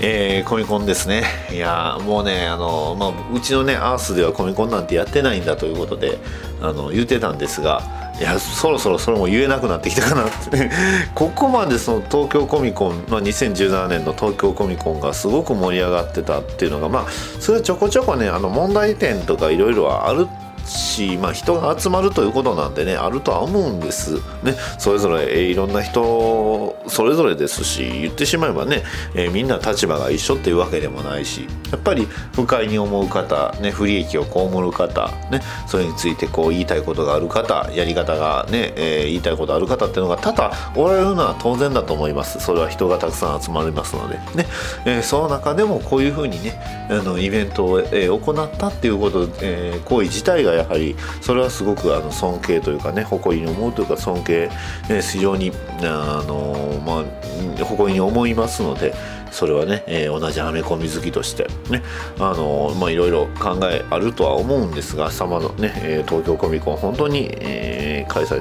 [0.00, 1.24] えーコミコンですね。
[1.50, 6.18] いやもうねあの、まあ、うちのねアースではコミコンなんてやってないんだということで
[6.60, 10.70] あの言ってたんですがいやそろそろそれも言えなくなってきたかなって。
[11.14, 17.06] ここまでその東京コミコン、まあ、2017年の東京コミコンがすごく盛り上がってたっていうのがまあ
[17.38, 20.26] それはちょこちょこねあの問題点とかいろいろある
[20.68, 24.16] し、まあ、人が集まるということなんでねあるとは思うんです。
[24.42, 28.82] ねそれぞれ、えーいろんな人それぞれですし言ってしまえばね、
[29.14, 42.40] えーみんな立場が一緒っていうわけでもないしやっぱり不快に思う方、ね、不利益を被る方、ね、それについてこう言いたいことがある方やり方がね、えー言いたいことある方っていうのが多々おられるのは当然だと思います。
[42.40, 44.18] それは人がたくさん集まりますので。
[44.34, 44.46] ね、
[44.84, 46.60] えーその中でもこういうふうにね
[46.90, 54.48] あのイベントを、えー行ったっていうこと、えー行為自体がやはりそれはすごくあの尊敬というかね誇りに思うというか尊敬、
[54.88, 55.52] ね非常に
[55.82, 58.94] あのまあ誇りに思いますので
[59.30, 61.82] それはね、えー同じはめ込み好きとしてね
[62.18, 68.40] あのまあいろいろ考えあるとは思うんですが様のね、えー東京コミコン本当に、えー開催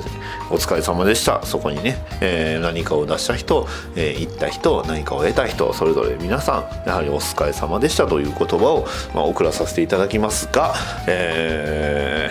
[0.49, 1.45] お疲れ様でした。
[1.45, 10.73] そこにね、えー何かを出した人、えー行った人何かを得た人それぞれ皆さんやはりお疲れ様でしたという言葉を、まあ、送らさせていただきますが、
[11.07, 12.29] え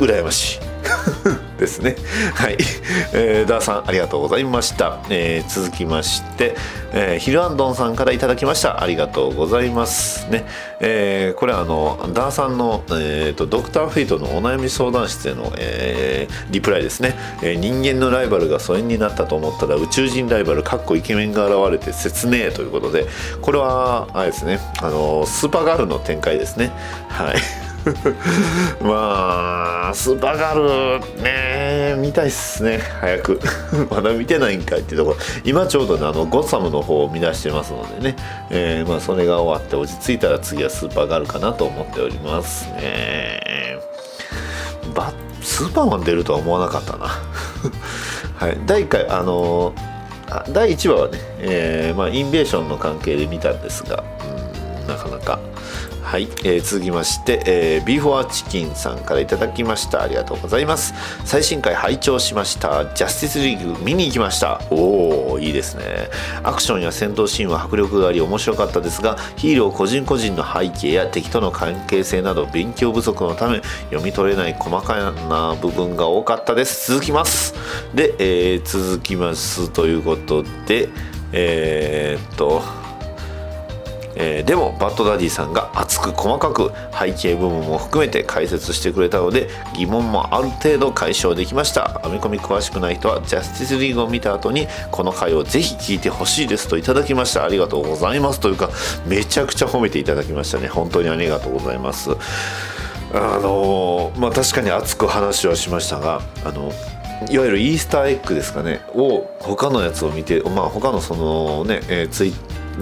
[0.00, 0.67] ー羨ましい。
[1.58, 1.96] ですね。
[2.34, 2.56] はい、
[3.12, 4.98] えー、ダーさんありがとうございました。
[5.10, 6.54] えー続きまして、
[6.92, 8.82] えーヒルアンドンさんからいただきました。
[8.82, 10.26] ありがとうございます。
[10.30, 10.44] ね、
[10.80, 23.06] えーこれはあのダーさんのえっ、とドクターフェイトのお悩み相談室への、えーリプライですね、えー人間のライバルが疎遠になったと思ったら宇宙人ライバルかっこイケメンが現れて説明ということで、
[23.42, 26.70] これはあれですね、あのスーパーガールの展開ですね。
[27.08, 27.67] はい。
[28.80, 32.78] まあスーパーガールね見たいっすね。
[33.00, 33.40] 早く。
[33.90, 35.16] まだ見てないんかいっていうところ。
[35.44, 38.16] 今ちょうどねあのゴッサムの方を見出してますのでね、
[38.50, 43.78] えーまあそれが終わって落ち着いたら次はスーパーガールかなと思っておりますね。
[44.94, 45.12] バ
[45.42, 47.06] スーパーマン出るとは思わなかったな。
[48.36, 48.58] はい。
[48.66, 49.72] 第1回あの
[50.30, 55.38] あ第1話はね、えーまあ、インベーションの関係で見たんですが、うんなかなか。
[56.08, 60.00] はい、えー続きまして、えー、ビーフォアチキンさんからいただきました。
[60.00, 60.94] ありがとうございます。
[61.26, 62.94] 最新回拝聴しました。
[62.94, 64.58] ジャスティスリーグ見に行きました。
[64.70, 66.08] おおいいですね。
[66.42, 76.90] アクションや戦闘シーンは迫力があり面白かったですがヒーロー個人個人の背景や敵との関係性など勉強不足のため読み取れない細かな部分が多かったです。
[76.90, 77.52] 続きます。
[77.94, 80.88] で、えー続きますということで
[81.32, 82.87] えーっと
[84.20, 92.00] えーでもバッドダディさんが熱く細かく背景部分も含めて解説してくれたので疑問もある程度解消できました。
[92.04, 97.44] アメコミ詳しくない人はジャスティスリーグを見た後にこの回をぜひ聞いてほしいですといただきました。
[97.44, 98.40] ありがとうございます。
[98.40, 98.70] というか
[99.06, 100.68] めちゃくちゃ褒めていただきましたね。
[100.68, 102.10] 本当にありがとうございます。
[103.12, 106.72] あのまあ確かに熱く話はしましたがあの
[107.30, 108.80] いわゆるイースターエッグですかね。
[108.94, 112.32] を他のやつを見てまあ他のそのね、えーツイ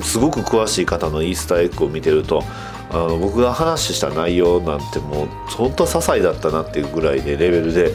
[0.03, 2.43] すごく詳しい方のイースターエッグを見てると
[2.91, 7.95] あの僕が話した内容なんてもう本当些細だったなっていうぐらいでレベルで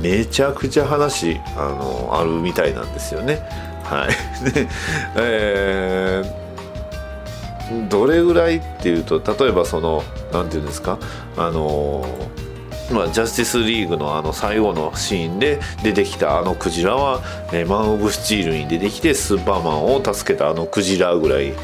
[0.00, 3.42] めちゃくちゃ話あのあるみたいなんですよね。
[3.84, 4.08] はい、
[4.52, 4.66] で、
[5.16, 6.42] えー
[7.88, 10.98] どれぐらいっていうと例えばその何て言うんですか？
[11.38, 12.04] あの
[12.92, 17.22] まあ、ジャスティスリーグのあの最後のシーンで出てきたあのクジラは、
[17.52, 21.54] えーマン・オブ・スチールに出てきてスーパーマンを助けたあのクジラぐらい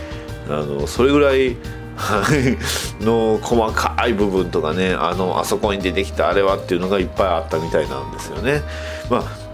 [0.48, 1.56] あのそれぐらい
[3.00, 8.62] の細かい部分とかねあのあそこに出てきたあれはっていうのがいっぱいあったみたいなんですよね。
[9.10, 9.48] まあ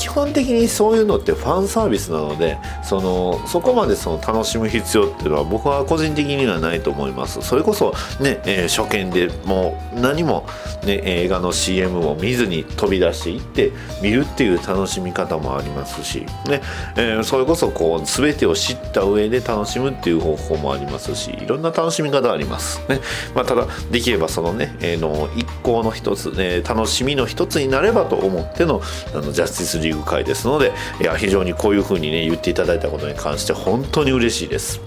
[0.00, 7.42] 基本的にそういうのってファンサービスなのでそのそこまでその楽しむ必要っていうのは僕は個人的にはないと思います。
[7.42, 10.46] それこそね、えー初見でもう何も、
[10.84, 16.62] ね、映画の CM を見ずに飛び出していって見るっていう楽しみ方もありますし、ね
[16.96, 22.80] えーそれこそこう全てを知った上で楽しむっていう方法もありますしいろんな楽しみ方あります。
[22.88, 23.00] ね、
[23.34, 28.80] まあ、ただできればそのね、えーの一行の一つ、ね、楽しみの一つになればと思っての
[29.14, 34.80] あのジャスティスリーグ会ですのでいや非常にこういうふうにね言っていただいたことに関して本当に嬉しいです。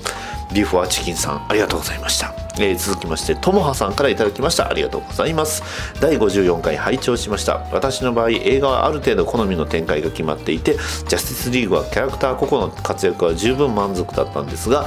[0.53, 4.69] ビーフはチキンさんありがとうございました、えー続きましてともはさんからいただきました。
[4.69, 5.63] ありがとうございます。
[5.99, 7.65] 第54回拝聴しました。
[7.71, 14.85] 私の場合映画はある程度好みの展開が決まっていてジャスティスリーグはキャラクター個々の活躍は十分満足だったんですが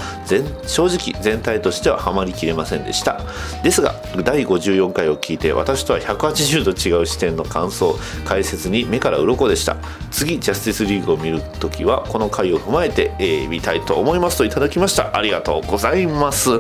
[0.66, 3.20] 正直全体としてはハマりきれませんでした。
[3.62, 3.94] ですが
[4.24, 9.76] 第54回を聞いて私とは180度違う視点の感想解説に目から鱗でした。
[10.10, 15.16] 次ジャスティスリーグを見るときはこの回を踏まえて、えー見たいと思いますといただきました。
[15.16, 16.50] ありがとうございます。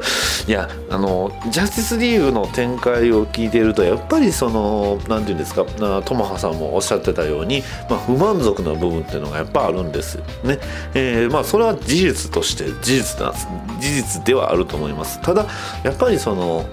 [0.46, 5.66] いやあのジャスティスリーグの展開を聞いているとやっぱりその何て言うんですか
[6.06, 10.58] トマハさんもおっしゃってたように、まあ、不満足な部分っていうのがやっぱあるんですね、
[10.94, 13.48] えーまあそれは事実として事実なんです。
[13.78, 15.20] 事実ではあると思います。
[15.20, 15.46] ただ
[15.84, 16.66] やっぱりその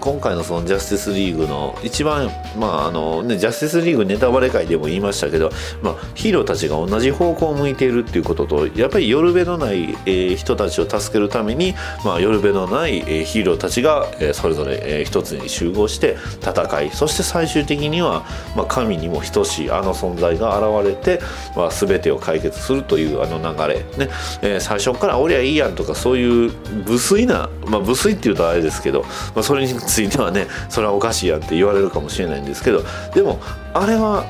[0.00, 5.50] 今回のそのジャスティスリーグの一番まああのねジャスティスリーグネタバレ会でも言いましたけど、
[5.82, 11.74] まあ、ヒーローたちが同じ方向を向いているっていうこととやっぱり寄る辺のない、えー人たちを助けるために、
[12.04, 18.24] まあ、寄る辺のない、えーヒーローたちが、えーそれぞれ、えー一つに集合して戦いそして最終的には、
[18.56, 21.20] まあ、神にも等しいあの存在が現れて、
[21.56, 24.12] まあ、全てを解決するというあの流れ、ね。
[24.42, 26.52] えー最初から「俺はいいやん」とかそういう
[26.86, 29.02] 無粋な、まあ、無粋っていうとあれですけど、
[29.34, 32.82] まあ、それについてはねそれはおかしいやんって言われるかもしれないんですけど
[33.14, 33.38] でも
[33.74, 34.24] あれは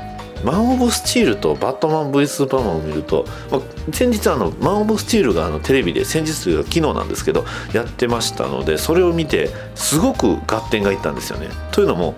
[0.44, 3.60] マン・オブ・スチールとバットマン V スーパーマンを見ると、まあ、
[3.92, 11.48] 先日あのマン・オブ・スチールがあのテレビで先日というか昨日なんですけどやってましたのでそれを見てすごく合点がいったんですよね。
[11.72, 12.14] というのも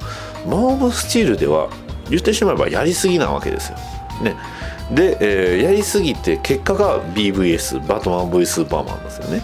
[0.46, 1.70] マン・オブ・スチールでは
[2.10, 3.78] 言ってしまえばやりすぎなわけですよ。
[4.22, 4.36] ね、
[4.90, 9.42] で、えーやりすぎて結果が BVS バットマン V スーパーマンですよね。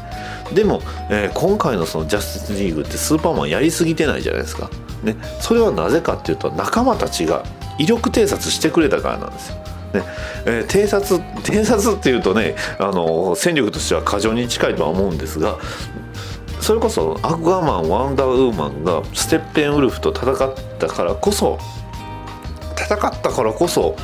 [0.52, 0.80] でも、
[1.10, 4.70] えー今回のそのジャスティスリーグってスーパーマンやりすぎてないじゃないですか。
[5.02, 7.44] ね、それはなぜかっていうと仲間たちが
[7.78, 9.56] 威力偵察してくれたからなんですよ。
[9.56, 10.02] ね
[10.46, 15.58] えー偵察偵察っていうとねあの戦力としては過剰に近いとは思うんですが
[16.60, 21.58] それこそアクアマンワンダーウーマンがステッペンウルフと戦ったからこそ
[22.76, 23.96] 戦ったからこそ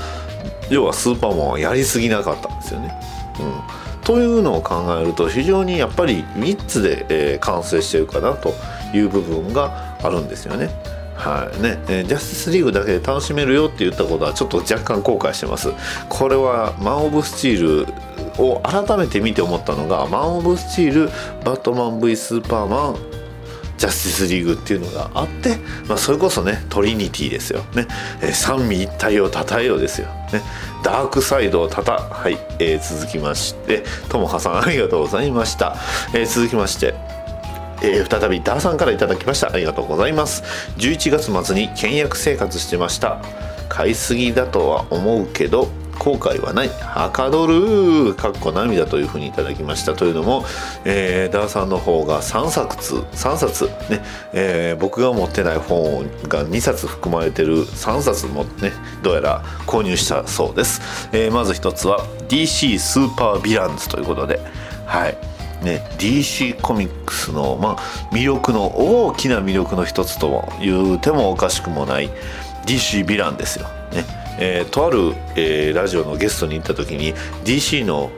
[0.70, 2.94] 要はスーパーマンはやりすぎなかったんですよね。
[3.40, 8.54] うん、というのを考えると非常にやっぱり3つで、えー完成してるかなと
[8.94, 10.70] いう部分があるんですよね。
[11.14, 15.72] はいねえージャスティスリーグだけで楽しめるよって言ったことはちょっと若干後悔してます。
[16.08, 17.92] これはマン・オブ・スチール
[18.38, 21.10] を改めて見て思ったのがマン・オブ・スチール
[21.44, 23.21] バットマン V スーパーマン
[23.82, 25.56] ジャスティスリーグっていうのがあって、
[25.88, 27.64] まあ、それこそねトリニティですよ。
[27.74, 27.88] ね、
[28.22, 30.06] え三位一体をたたえようですよ。
[30.32, 30.40] ね。
[30.84, 35.74] ダークサイドをたたはい、えー続きましてともはさんありがとうございました、
[36.14, 36.94] えー続きまして
[37.82, 39.52] えー再びダーさんからいただきました。
[39.52, 40.44] ありがとうございます。
[40.78, 43.20] 11月末に倹約生活してました。
[43.68, 45.68] 買いすぎだとは思うけど
[45.98, 46.68] 後悔はない。
[46.68, 50.44] はかどるかっこ涙というふうにいただきましたというのも、
[50.84, 58.72] えーダーさんの方が3冊3冊ね、えー僕が持ってない本が2冊含まれてる3冊もね
[59.02, 64.40] どうやら購入したそうです、えーまず一つは DC スーパーヴィランズということで
[64.86, 65.16] はい。
[65.64, 67.78] ね、DC コミックスの、まあ、
[68.12, 68.76] 魅力の
[69.06, 72.10] 大きな魅力の一つとも言うてもおかしくもない
[72.66, 73.68] DC ヴィランですよ。
[73.92, 74.21] ね。
[74.38, 77.14] えーとある、えーラジオのゲストに行った時に
[77.44, 78.10] DC の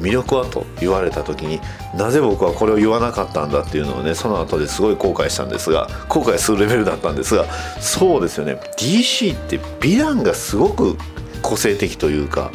[0.00, 1.60] 魅力はと言われた時に
[1.94, 7.44] なぜ僕はこれを言わなかったんだっていうのをねその後ですごい後悔したんですが後悔するレベルだったんですが
[7.80, 8.58] そうですよね。
[8.78, 10.96] DC ってヴィランがすごく
[11.40, 12.50] 個性的というか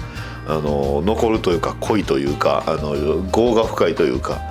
[0.47, 2.95] あの残るというか濃いというかあの
[3.32, 4.41] 業が深いというか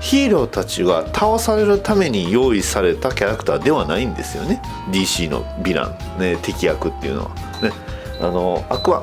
[0.00, 4.62] ヒーローたちは倒されるために用意されたキャラクターではないんですよね。
[4.90, 7.30] DC のヴィラン、ね、敵役っていうのは。
[7.62, 7.72] ね、
[8.20, 9.02] あのアクア。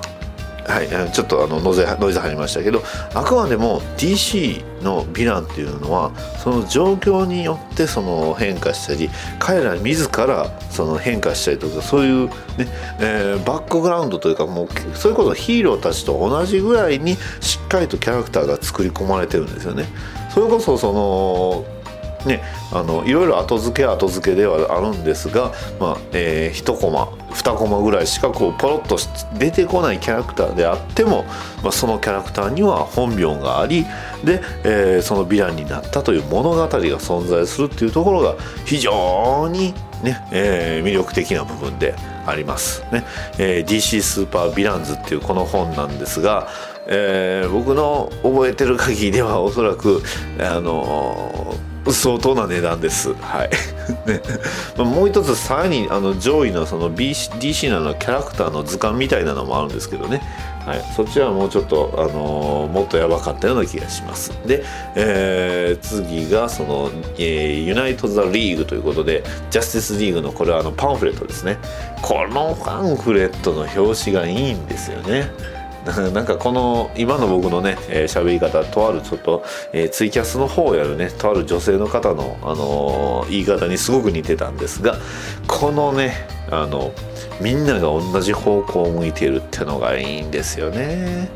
[0.68, 2.82] はい、ちょっとあのノイズノイズ入りましたけど
[3.14, 9.09] あくまでも DC のヴィランっていうのはその状況によってその変化したり
[9.39, 12.34] 彼ら自らその変化したりとかそういう、ね
[12.99, 19.86] えーバックグラウンドというかもうそういうことヒーローたちと同じぐらいにしっかりとキャラクターが作り込まれてるんですよね。
[20.34, 21.72] それこそその
[22.26, 28.97] ね、あのいろいろ後付け後付けではあるんですが、まあえー、1コマ2コマぐらいしかこうポロッと
[29.38, 31.24] 出てこないキャラクターであっても、
[31.63, 33.86] まあ、そのキャラクターには本名があり
[34.24, 41.95] で、えーそのヴィランになったという物語が存在するっていうところが非常に、ねえー魅力的な部分で
[42.26, 42.84] あります。
[42.91, 43.03] ね
[43.38, 46.47] えー DC スーパーヴィランズっていうこの本なんですが、
[46.88, 50.01] えー僕の覚えてる限りではおそらく
[50.39, 53.13] あのー相当な値段です。
[53.15, 53.49] はい。
[54.07, 54.21] ね、
[54.77, 60.21] もう一つさらにあの上位のその BC DC なのキャラクターの図鑑みたいなのもあるんですけどね。
[60.65, 64.31] はい、そっちはもうちょっと、あのーもっとやばかったような気がします。
[64.45, 64.63] で、
[64.95, 71.57] えー次がその、えーユナイト・ザ・リーグということでジャスティス・リーグのこれはあのパンフレットですね。
[72.01, 75.29] このパンフレットの表紙がいいんですよね。
[76.13, 84.97] なんかこの今の僕のね喋、えーり方とあるちょっと、えーツイキャスの方をやるねとある女性の方の、あのー言い方にすごく似てたんですが
[85.47, 86.91] このねあの
[87.41, 91.29] みんなが同じ方向を向いているっていうのがいいんですよね。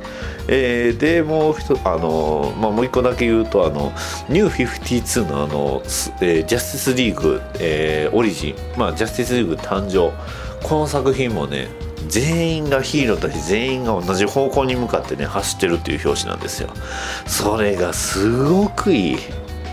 [0.47, 3.91] えーでもう一あの、まあ、もう一個だけ言うとあの
[4.29, 5.81] ニュー52のあの、
[6.21, 10.13] えージャスティスリーグ、えーオリジン、まあ、ジャスティスリーグ誕生
[10.65, 11.67] この作品もね
[12.07, 16.69] 全員がヒーローたち全員が同じ方向に向かってね走ってるっていう表紙なんですよ。
[17.25, 19.17] それがすごくいい、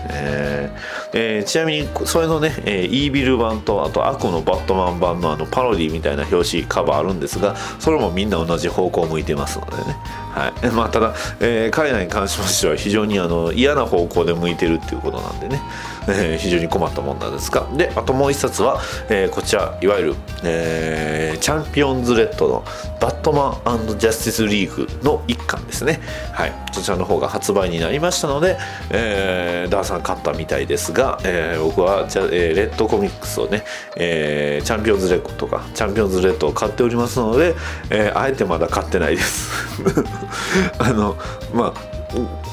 [0.09, 9.95] えーえーちなみにそれのね、えーイービル版とあと悪のバットマン版のあのパロディみたいな表紙カバーあるんですがそれもみんな同じ方向を向いてますのでね、
[10.35, 10.67] はい。
[10.71, 15.61] まあ、ただ、えー彼らに関しましては非常にあの嫌な方向で向いてるっていうことなんでね、
[16.07, 18.79] えー非常に困ったもんなんですがであともう一冊は、
[19.09, 22.63] えーこちらいわゆる、えーチャンピオンズレッドの
[22.99, 25.99] バットマンジャスティスリーグの一巻ですね。
[26.31, 26.53] はい。
[26.71, 28.57] そちらの方が発売になりましたので、
[28.89, 33.63] えーダーさん買ったみたいですが、えー僕はじゃ、えーレッドコミックスをね、
[33.95, 37.55] えーチャンピオンズレッドとかチャンピオンズレッドを買っておりますので、
[37.89, 39.51] えーあえてまだ買ってないです。
[40.79, 41.15] あの
[41.53, 41.95] まあ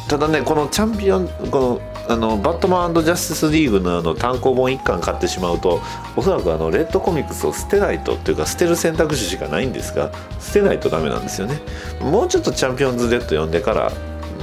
[0.08, 5.80] ただねこのチャンピオンこのあのバットマンジャスティスリーグのあの単行本1巻買ってしまうと
[6.16, 10.10] おそらくあのレッドコミックスを捨てないとっていうか捨てる選択肢しかないんですが
[10.40, 11.60] 捨てないとダメなんですよね。
[12.00, 13.92] もうちょっとチャンピオンズレッド読んでから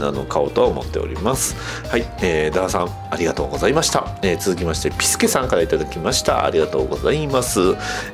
[0.08, 1.56] あの買おうとは思っております。
[1.90, 6.46] はい、えー、ダーさんありがとうございました、えー続きましてピスケさんからいただきました。
[6.46, 7.60] ありがとうございます、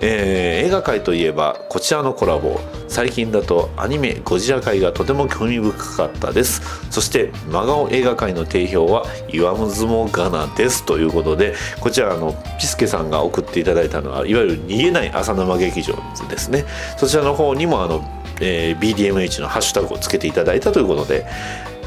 [0.02, 2.60] えー映画界といえばこちらのコラボ。
[2.88, 6.62] 最近だとアニメゴジラ界がとても興味深かったです。
[6.92, 10.86] そして真顔映画界の定評は岩む相撲ガナです。
[10.86, 15.96] ということでこちらあのピスケさんが送っていただいたのはいわゆる逃げない朝生劇場
[16.30, 16.66] ですね。
[16.98, 18.04] そちらの方にもあの
[18.40, 21.26] えー BDMH のハッシュタグをつけていただいたということで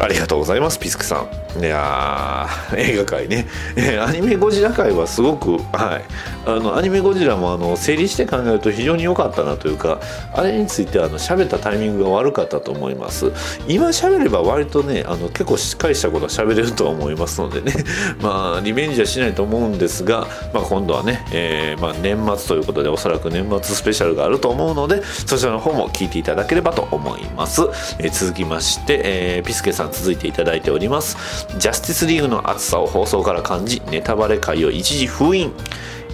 [0.01, 1.27] ありがとうございますピスクさ
[1.57, 1.61] ん。
[1.61, 3.47] いやー映画界ね、
[3.77, 6.05] えーアニメゴジラ界はすごくはい。
[6.47, 10.01] あのアニメゴジラもあの整理して考えると非常に良かったなというか
[10.33, 13.33] あれについてはあの喋ったタイミングが悪かったと思います。
[13.67, 17.73] 今喋れば割とねあの結構しっかりしたことは喋れるとは思いますのでね。
[18.23, 27.63] まあリベンジはしないと思うんですが、まあ、今度はね、えーまあ、年末ということでおそらく年末スペシャルがあると思うのでそちらの方も聞いていただければと思います、
[27.99, 31.47] えー続きまして、えーピスケさん続いていただいております。
[31.59, 35.53] ジャスティスリーグの熱さを放送から感じネタバレ会を一時封印。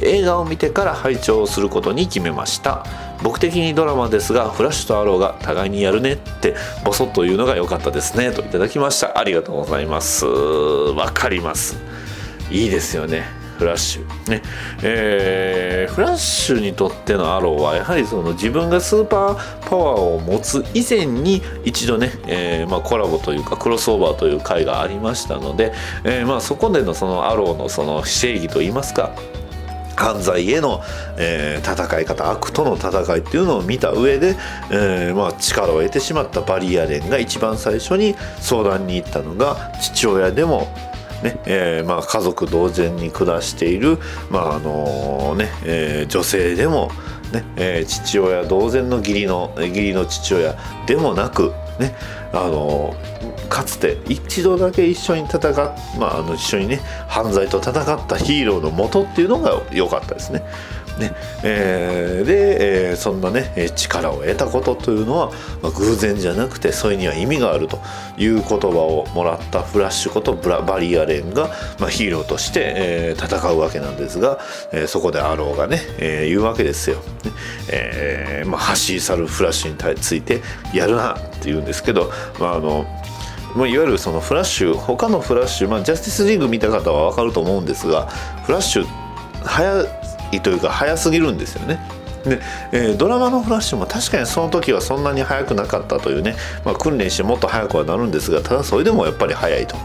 [0.03, 2.85] 映画を見てから拝聴することに決めました。
[3.23, 9.19] 僕的にドラマですがフラッシュとアローが互いにやるねってボソッと言うのが良かったですねといただきました。
[9.19, 10.27] ありがとうございます。
[10.27, 11.77] わかります。
[12.51, 13.44] いいですよね。
[13.59, 14.31] フラッシュ。
[14.31, 14.43] ね。
[14.83, 25.73] えーフラッシュにとってのアローはやはりその自分がスーパーパワーを持つ以前に一度ね、えーまあ、コラボというかクロスオーバーという回がありましたので、
[26.05, 29.15] えーまあ、そこでのそのアローのその正義といいますか
[29.97, 30.81] 犯罪への、
[31.17, 34.37] えー戦い方悪との戦いっていうのを見た上で、
[34.71, 40.69] えーまあ、力を得てしまったバリアレンが一番最初に相談に行ったのが父親でも
[41.25, 43.99] ねえーまあ、家族同然に暮らしている、
[44.31, 46.91] まああのねえー女性でも、
[47.33, 50.55] ねえー父親同然の義理の義理の父親
[50.87, 51.97] でもなく、ね
[52.33, 52.95] あの
[53.49, 55.55] かつて一度だけ一緒に戦っ、
[55.99, 60.43] まあ、あの一緒にね犯罪と戦ったヒーローの元っていうのが良かったですね。
[60.99, 65.31] ねえーで、えーそんなね力を得たことというのは、
[65.63, 67.81] まあ、偶然じゃなくてそれには意味があると
[68.17, 71.49] いう言葉をもらったフラッシュことバリアレンが、
[71.81, 74.39] まあ、ヒーローとして、えー戦うわけなんですが、
[74.73, 76.97] えーそこでアローがね、えー言うわけですよ。
[76.97, 77.03] ね
[77.71, 80.43] えーまあ、走り去るフラッシュについて
[80.73, 82.87] やるなって言うんですけど、まああの
[83.55, 88.07] まあ、いわゆるそのフラッシュ他のフラッシュ、まあ、ジャスティスリーグ見た方は分かると思うんですが
[88.45, 88.87] フラッシュ
[89.45, 89.85] 早
[90.37, 91.79] いというか早すぎるんですよね。
[92.25, 92.41] で、
[92.73, 99.77] えードラマのフラッシュも確かにその時はそんなに速くなかったというね、まあ、訓練してもっと速くはなるんですがただそれでもやっぱり速いと。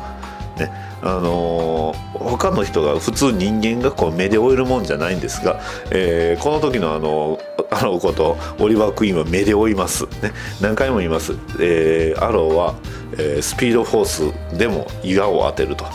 [0.58, 0.72] ね
[1.02, 7.40] あのー他の人が普通人間がこう目で追えるもんじゃないんですが、えーこの時のあの
[7.72, 12.76] アローことオリバー・クイーンは目で追います、ね、何回も言います、えーアローは、
[13.14, 14.06] えースピードフォー
[14.54, 15.86] スでも伊賀を当てると。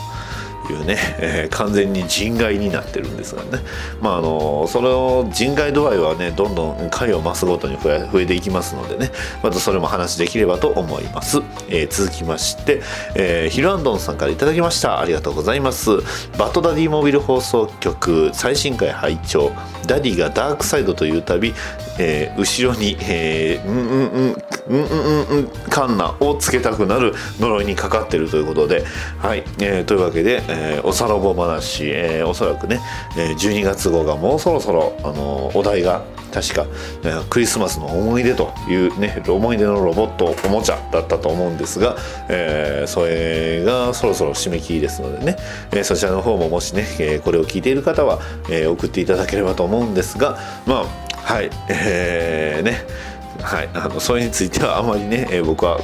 [0.73, 3.63] いうね、えー完全に人外になってるんですがね。
[4.01, 9.11] まああのその人外度合いはねどんどん回を増すごとに増え増えていきますのでね。
[9.43, 12.81] またそれも話できればと思います、えー続きまして、
[13.15, 14.99] えーヒルアンドンさんからいただきました。
[14.99, 15.97] ありがとうございます。
[16.37, 19.51] バッドダディモビル放送局最新回拝聴。
[19.85, 21.53] ダディがダークサイドという旅、
[21.99, 24.35] えー後ろに、えーうんうんうん
[24.67, 28.83] うんうんうんカンナをつけたくなる呪いにかかってるということで。
[29.19, 32.79] はい、えーというわけで、えーおさらぼ話、えーおそらくね、
[33.17, 36.65] えー12月号がもうそろそろ、あのーお題が確か、
[37.03, 41.95] えークリスマスの思い出というね思い出のロボットおもちゃだったと思うんですが、
[42.29, 45.37] えーそれがそろそろ締め切りですのでね、
[45.71, 48.19] えーそちらの方ももしね、えーこれを聞いている方は、
[48.49, 53.14] えー送っていただければと思うんですがまあはいえーね。
[53.41, 53.69] はい。
[53.73, 55.79] あのそれについてはあまりね、え僕は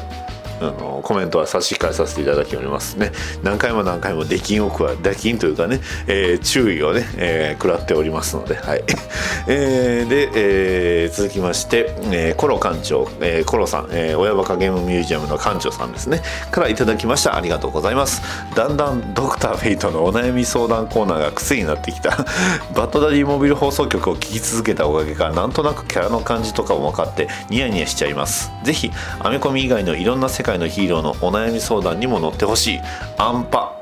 [0.62, 3.12] あのコメントは差し控えさせていただきおりますね。
[3.44, 8.84] 何回も何回も出禁を加え出禁というかね、えー注意をね、えー食らっておりますのではい、
[9.48, 16.22] えーで、えー続きまして、えーコロ館長、えーコロさん、えー親バカゲームミュージアムの館長さんですね。
[16.52, 17.36] からいただきました。
[17.36, 18.22] ありがとうございます。
[18.56, 22.12] だんだんドクターフェイトのお悩み相談コーナーが癖になってきた。
[22.76, 28.52] バッドダディモビル放送局を聞き続けたおかげかなんとなくキャラの感じとかも分かってニヤニヤしちゃいます。
[28.64, 32.80] ぜひアメコミ以外のいろんな世界のヒーローのお悩み相談にも乗ってほしい。
[33.18, 33.82] アンパ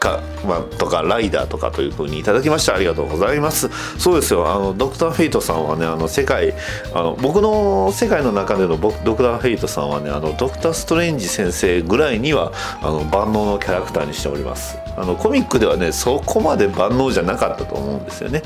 [0.00, 2.74] か、まあ、とかライダーとかというふうにいただきました。
[2.74, 3.68] ありがとうございます。
[3.98, 4.50] そうですよ。
[4.50, 6.54] あのドクター・フェイトさんはねあの世界
[6.94, 12.52] あの僕の世界の中での僕ドクター・フェイトさんはねあのドクター・ストレンジ先生ぐらいには
[12.82, 14.78] あの万能のキャラクターにしております。
[14.96, 18.42] あのコミックではねそこまで万能じゃなかったと思うんですよね。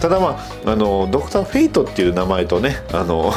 [0.00, 3.32] ただまああのドクター・フェイトっていう名前とねあの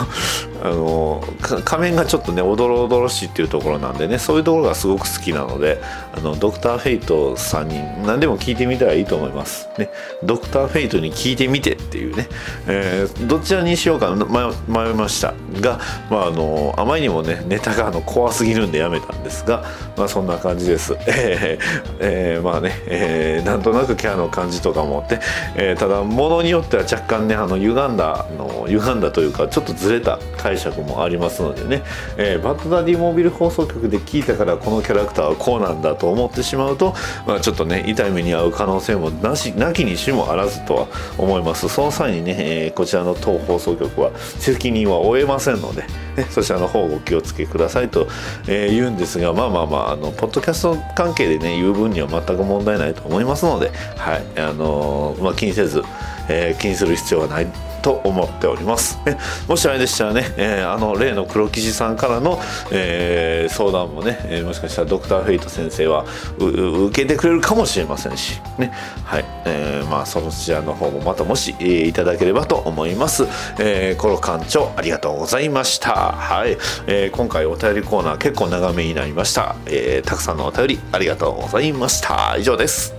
[0.63, 1.23] あの
[1.63, 5.81] 仮面がちょっとねおどろおどろしいっていうところなんでねそういうところがすごく好きなので
[6.13, 9.69] あのドクター・フェイトさんに何でも聞いてみたらいいと思います。
[9.77, 9.89] ね
[10.23, 12.27] ドクター・フェイトに聞いてみてっていうね、
[12.67, 14.25] えーどちらにしようか迷
[14.67, 15.33] 迷いました。
[15.61, 15.79] が、
[16.09, 19.63] まあ、あのあまりにもねネタがあの怖すぎるんでやめたんですが、
[19.95, 25.19] まあ、そんな感じです、えーえーまあね、えーなんとなくキャラの感じとかもって、
[25.57, 31.83] えーただものによっては若干ねあの歪んだの歪んだというかちょっとずれた解釈もありますのでね、
[32.17, 36.95] えーバッドダディモービル放送局で聞いたからこのキャラクターはこうなんだと思ってしまうと、
[37.25, 40.87] まあ、ちょっとね痛い目に遭う可能性もなしなきにしもあらずとは
[41.17, 41.67] 思います。
[41.67, 45.83] その際にね、えこちらの当放送局は責任は負えませんので、
[46.17, 48.07] ね、そちらの方お気をつけくださいと、
[48.47, 55.83] えー言うんですがまあまあまああのポッドキャスト関係でね言う分には全く問題ないと思いますので、はいあのーまあ、気にせず、
[56.29, 57.47] えー気にする必要はない。
[57.87, 58.99] と思っております。
[59.47, 62.37] もしあれでしたらね、えーあの例の黒騎士さんからの、
[62.69, 66.03] えー相談もね、えーもしかしたらドクター・フェイト先生は
[66.37, 68.73] 受けてくれるかもしれませんし、ね、
[69.05, 73.23] はい、えーまあそちらの方もまたもし、えーいただければと思います。
[73.57, 75.93] えーコロ館長ありがとうございました。
[76.11, 76.57] はい、
[76.87, 79.55] えー今回お便りコーナー結構長めになりました。
[79.67, 82.35] えーたくさんのお便りありがとうございました。
[82.37, 82.96] 以上です。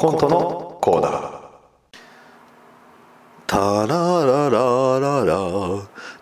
[0.00, 1.40] コントのコーナー。
[3.46, 5.36] タラララララ。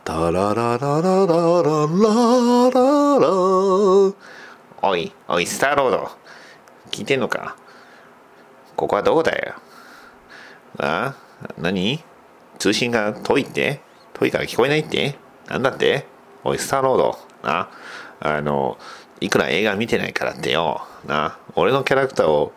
[0.02, 1.86] タラララララララ
[2.72, 2.80] ラ。
[3.20, 3.28] ラ
[4.82, 6.10] おいおいスターロード。
[6.90, 7.56] 聞いてんのか？
[8.74, 9.54] ここはどこだよ？
[10.78, 11.14] あ？
[11.56, 12.02] 何？
[12.58, 13.80] 通信が遠いって？
[14.14, 15.16] 遠いから聞こえないって？
[15.46, 16.04] なんだって？
[16.42, 17.16] おいスターロード。
[17.44, 17.70] な
[18.18, 18.76] あの
[19.20, 20.84] いくら映画見てないからってよ。
[21.06, 22.52] な俺のキャラクターを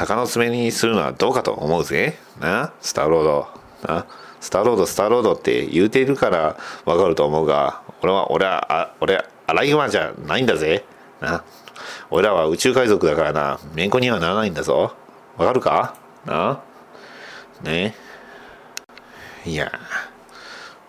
[0.00, 2.16] 鷹の爪にするのはどうかと思うぜ。
[2.40, 3.48] な、スターロード。
[3.86, 4.06] な、
[4.40, 6.56] スターロード、スターロードって言うているから
[6.86, 10.86] わかると思うが、俺は、俺は、あ俺、アライグマじゃないんだぜ。
[11.20, 11.44] な、
[12.08, 14.94] 俺らは宇宙海賊だからな、めんこにはならないんだぞ。
[15.36, 15.94] わかるか？
[16.24, 16.62] な、
[17.60, 17.94] ね？
[19.44, 19.70] いや、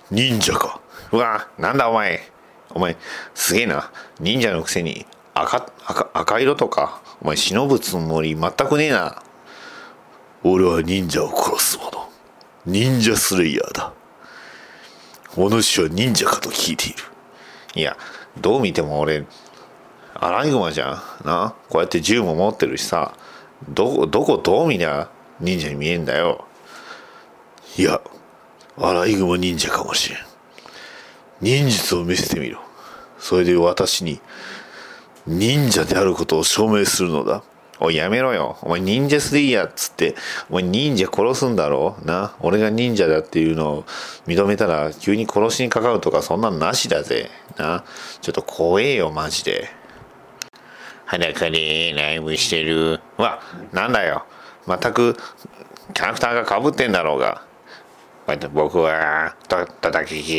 [0.09, 0.79] 忍者か。
[1.11, 2.21] うわ、なんだお前。
[2.69, 2.95] お前、
[3.33, 3.91] すげえな。
[4.21, 7.01] 忍者のくせに赤、赤、赤色とか。
[7.21, 9.21] お前、忍ぶつもり全くねえな。
[10.43, 12.09] 俺は忍者を殺す者。
[12.65, 13.93] 忍者スレイヤーだ。
[15.37, 16.95] お主は忍者かと聞いている。
[17.75, 17.95] いや、
[18.39, 19.25] どう見ても俺、
[20.13, 21.27] アライグマじゃん。
[21.27, 21.55] な？
[21.69, 23.13] こうやって銃も持ってるしさ。
[23.69, 25.09] どこ、どこどう見りゃ
[25.39, 26.45] 忍者に見えんだよ。
[27.77, 28.01] いや、
[28.77, 30.19] アライグマ忍者かもしれん。
[31.39, 32.59] 忍術を見せてみろ。
[33.17, 34.19] それで私に
[35.27, 37.43] 忍者であることを証明するのだ。
[37.79, 38.57] おい、やめろよ。
[38.61, 40.15] お前忍者スレイヤーっつって、
[40.49, 41.97] お前忍者殺すんだろ？
[42.03, 42.35] な？
[42.39, 43.83] 俺が忍者だっていうのを
[44.27, 47.29] 認めたら急に殺しにかかるとかそんなんなしだぜ。
[47.57, 47.83] な？
[48.21, 49.69] ちょっと怖えよ、マジで。
[51.05, 52.99] 裸でライブしてる。
[53.17, 53.41] うわ、
[53.73, 54.25] なんだよ。
[54.67, 55.15] 全く
[55.93, 57.43] キャラクターが被ってんだろうが。
[58.53, 60.37] 僕は、と、とたきき、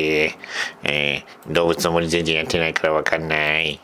[0.84, 3.80] えー動物の森全然やってないからわかんない。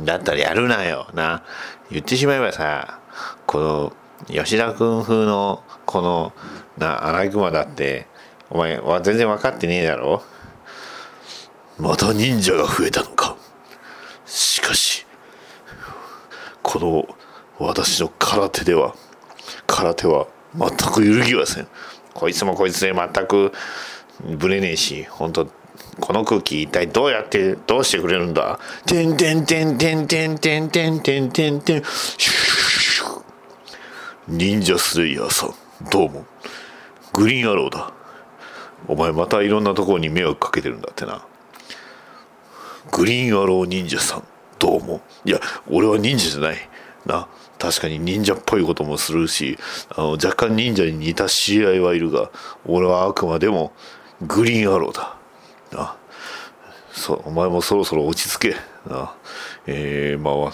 [0.00, 1.42] だったらやるなよ、な。
[1.90, 3.00] 言ってしまえばさ、
[3.46, 3.92] この、
[4.28, 6.32] 吉田君風の、この、
[6.78, 8.06] な、アライグマだって、
[8.50, 10.22] お前は全然分かってねえだろ
[11.78, 13.36] また忍者が増えたのか。
[14.26, 15.06] しかし、
[16.62, 17.16] この、
[17.58, 18.94] 私の空手では、
[19.66, 21.68] 空手は全く揺るぎません。
[22.14, 23.52] こいつもこいつで全く
[24.38, 25.48] ぶれねえし、本当
[26.00, 28.58] この空気一体どうやってどうしてくれるんだ？
[28.86, 31.82] てんてんてんてんてんてんてんてんてんてん。
[34.28, 35.54] 忍者スレイヤーさん
[35.90, 36.10] どう？
[36.10, 36.24] も
[37.12, 37.92] グリーンアローだ。
[38.88, 41.24] お前またいろんなところに迷惑かけてるんだってな。
[42.90, 44.24] グリーンアロー忍者さん。
[44.58, 46.56] どうもいや俺は忍者じゃない。
[47.04, 47.28] な。
[47.58, 49.56] 確かに忍者っぽいこともするし
[49.90, 52.30] あの若干忍者に似た知り合いはいるが
[52.66, 53.72] 俺はあくまでも
[54.22, 55.16] グリーンアローだ。
[55.72, 55.96] な。
[56.92, 58.56] そお前もそろそろ落ち着け。
[58.88, 59.14] な。
[59.66, 60.52] えー、まあ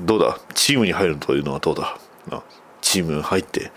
[0.00, 0.38] どうだ？
[0.54, 1.98] チームに入るというのはどうだ？
[2.28, 2.42] な。
[2.80, 3.72] チーム入って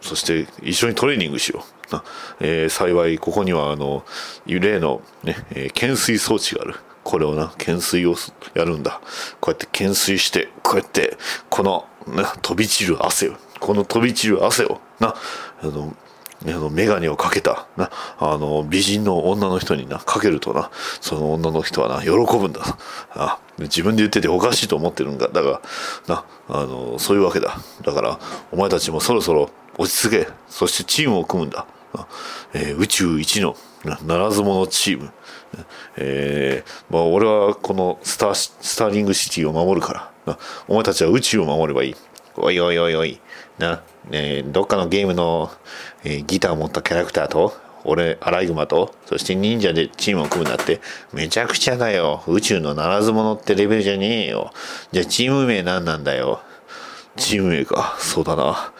[0.00, 1.94] そして一緒にトレーニングしよう。
[1.94, 2.04] な、
[2.40, 4.04] えー幸いここにはあの
[4.46, 6.76] 例の、ねえー懸垂装置がある。
[7.04, 8.14] これをな懸垂を
[8.54, 9.00] やるんだ。
[9.40, 11.16] こうやって懸垂してこうやって
[11.48, 13.36] この、ね、飛び散る汗を。
[13.60, 14.80] この飛び散る汗を。
[15.00, 15.14] な。
[15.62, 15.96] あの
[16.46, 17.66] あの眼鏡をかけた。
[17.76, 17.90] な。
[18.18, 20.70] あの美人の女の人になかけるとな。
[21.00, 22.62] その女の人はな喜ぶんだ。
[23.10, 25.28] あ自分で言ってておかしいと思ってるんだ。
[25.28, 25.60] だが
[26.06, 27.58] なあのそういうわけだ。
[27.82, 28.18] だから
[28.52, 30.28] お前たちもそろそろ落ち着け。
[30.48, 31.66] そしてチームを組むんだ、
[32.54, 35.10] えー宇宙一のならず者チーム。
[35.96, 40.36] えーまあ、俺はこのスタースターリングシティを守るから。
[40.68, 41.96] お前たちは宇宙を守ればいい。
[42.36, 43.20] おいおいおいおい。
[43.58, 45.50] な、えーどっかのゲームの、
[46.04, 47.54] えーギターを持ったキャラクターと
[47.84, 50.80] 俺アライグマとそして忍者でチームを組むんだって
[51.12, 54.52] めちゃくちゃだよ宇宙のならず者ってレベルじゃねえよ
[54.92, 56.40] じゃあチーム名何なんだよ
[57.16, 58.72] チーム名かそうだな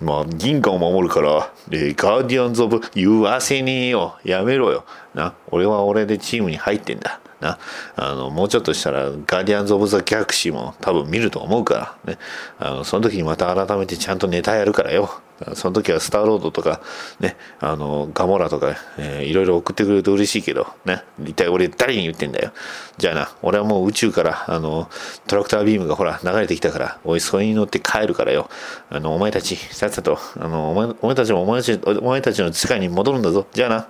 [0.00, 4.16] まあ、銀河を守るから、えーガーディアンズ・オブ言わせねえよ。
[4.22, 4.84] やめろよ。
[5.12, 5.34] な。
[5.50, 7.20] 俺は俺でチームに入ってんだ。
[7.40, 7.58] な。
[7.96, 12.12] あの、もうちょっとしたら、ガーディアンズ・オブ・ザ・ギャラクシーも多分見ると思うから。
[12.12, 12.18] ね。
[12.58, 15.20] あの、その時にまた改めてちゃんとネタやるからよ。
[15.54, 16.80] その時はスターロードとか、
[17.20, 21.02] ね、あの、ガモラとか、えーいろいろ送ってくれると嬉しいけど、ね。
[21.22, 22.52] 一体俺誰に言ってんだよ。
[22.96, 24.88] じゃあな、俺はもう宇宙から、あの、
[25.26, 28.48] トラクタービームがほら、流れてきたから、おい、それに乗って帰るからよ。
[28.90, 33.46] あの、お前たち、さっさと、あの、お前お前たちもお前たちお前たちの世界に戻るんだぞ。
[33.52, 33.88] じゃあな。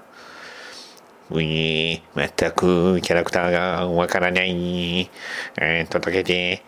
[1.30, 5.10] ういー、全くキャラクターがわからない。
[5.60, 6.62] えー、届けて。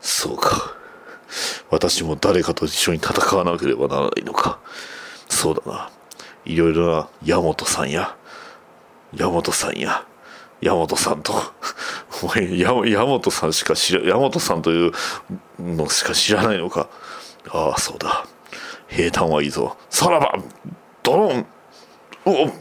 [0.00, 0.74] そうか。
[1.70, 4.58] 私も誰かと一緒に戦わなければならないのか。
[5.28, 5.90] そうだな。
[6.44, 8.16] いろいろな、ヤモトさんや、
[9.14, 10.06] ヤモトさんや、
[10.60, 11.34] ヤモトさんと、
[12.22, 12.72] お前、ヤ
[13.04, 14.92] モトさんしか知ら、ヤモトさんという
[15.58, 16.88] のしか知らないのか。
[17.50, 18.26] ああ、そうだ。
[18.88, 19.76] 平坦はいいぞ。
[19.88, 20.34] さらば
[21.02, 21.46] ドローン
[22.24, 22.52] おお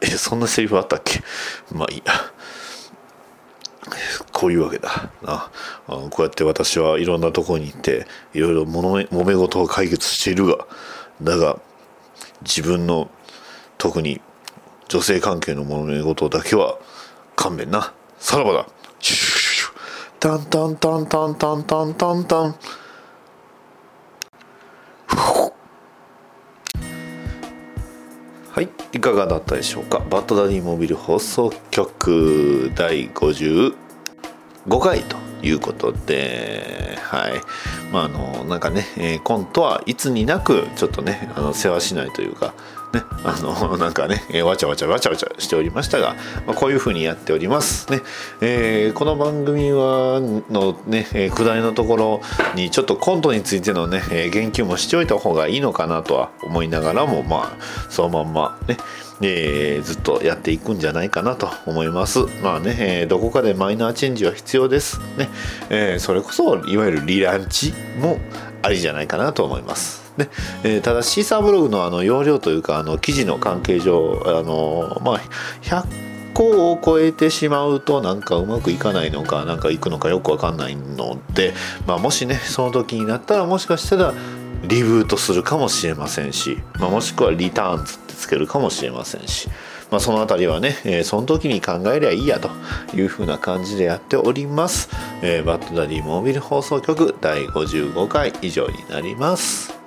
[0.00, 1.20] え、そんなセリフあったっけ？
[1.72, 2.12] まあいいや。
[4.32, 5.10] こういうわけだ。
[5.22, 5.50] な。
[5.86, 10.66] こうやって私はいろんなとこに行っていろいろもの揉め事を解決しているが
[11.22, 11.58] だが
[12.42, 13.10] 自分の
[13.78, 14.20] 特に
[14.88, 16.78] 女性関係の揉め事だけは
[17.34, 17.92] 勘弁な。
[18.18, 18.66] さらばだ。
[19.00, 19.72] シュシュシュシュ
[20.20, 22.24] タンタンタンタンタンタンタン。
[22.24, 22.54] タン
[28.58, 30.00] はい、いかがだったでしょうか？
[30.10, 33.72] バッドダディモビル放送局第55
[34.82, 37.34] 回ということで、はい。
[37.92, 42.52] まあ、あの、なんかね、えーコントはいつになく、ちょっとね、あの、世話しないというか、
[42.92, 46.16] ね、あの、 なんかね、えーわちゃわちゃわちゃわちゃしておりましたが、
[46.46, 47.90] まあ、こういう風にやっております。
[47.90, 48.00] ね、
[48.40, 50.20] えーこの番組は、
[50.50, 52.20] のね、えー、下りのところ
[52.54, 58.76] に、ちょっとコントについてのね、えー言及もしておいた方がいいのかなとは思いながらも、まあ、そのまんまね、
[59.20, 62.20] えーずっとやっていくんじゃないかなと思います。
[62.42, 65.00] まあね、えーどこかでマイナーチェンジは必要です。
[65.18, 65.28] ね、
[65.68, 68.18] えーそれこそ、いわゆるリランチも
[68.62, 70.07] ありじゃないかなと思います。
[70.18, 70.28] ね。
[70.64, 75.20] えーただシーサーブログのあの容量というかあの記事の関係上あのまあ
[75.62, 76.08] 100
[76.38, 81.52] 個を超えてしまうとなんかうまくいかないのかなんかいくのかよくわかんないので、
[81.86, 84.14] まあ、もしねその時になったらもしかしたら
[84.62, 89.48] リブートするかもしれませんし、まあ、もしくはリターンズってつけるかもしれませんし、
[89.90, 92.50] まあ、そのあたりはね、えーその時に考えりゃいいやと
[92.94, 94.90] いうふうな感じでやっております、
[95.22, 99.77] えーバッドダディモービル放送局第55回以上になります。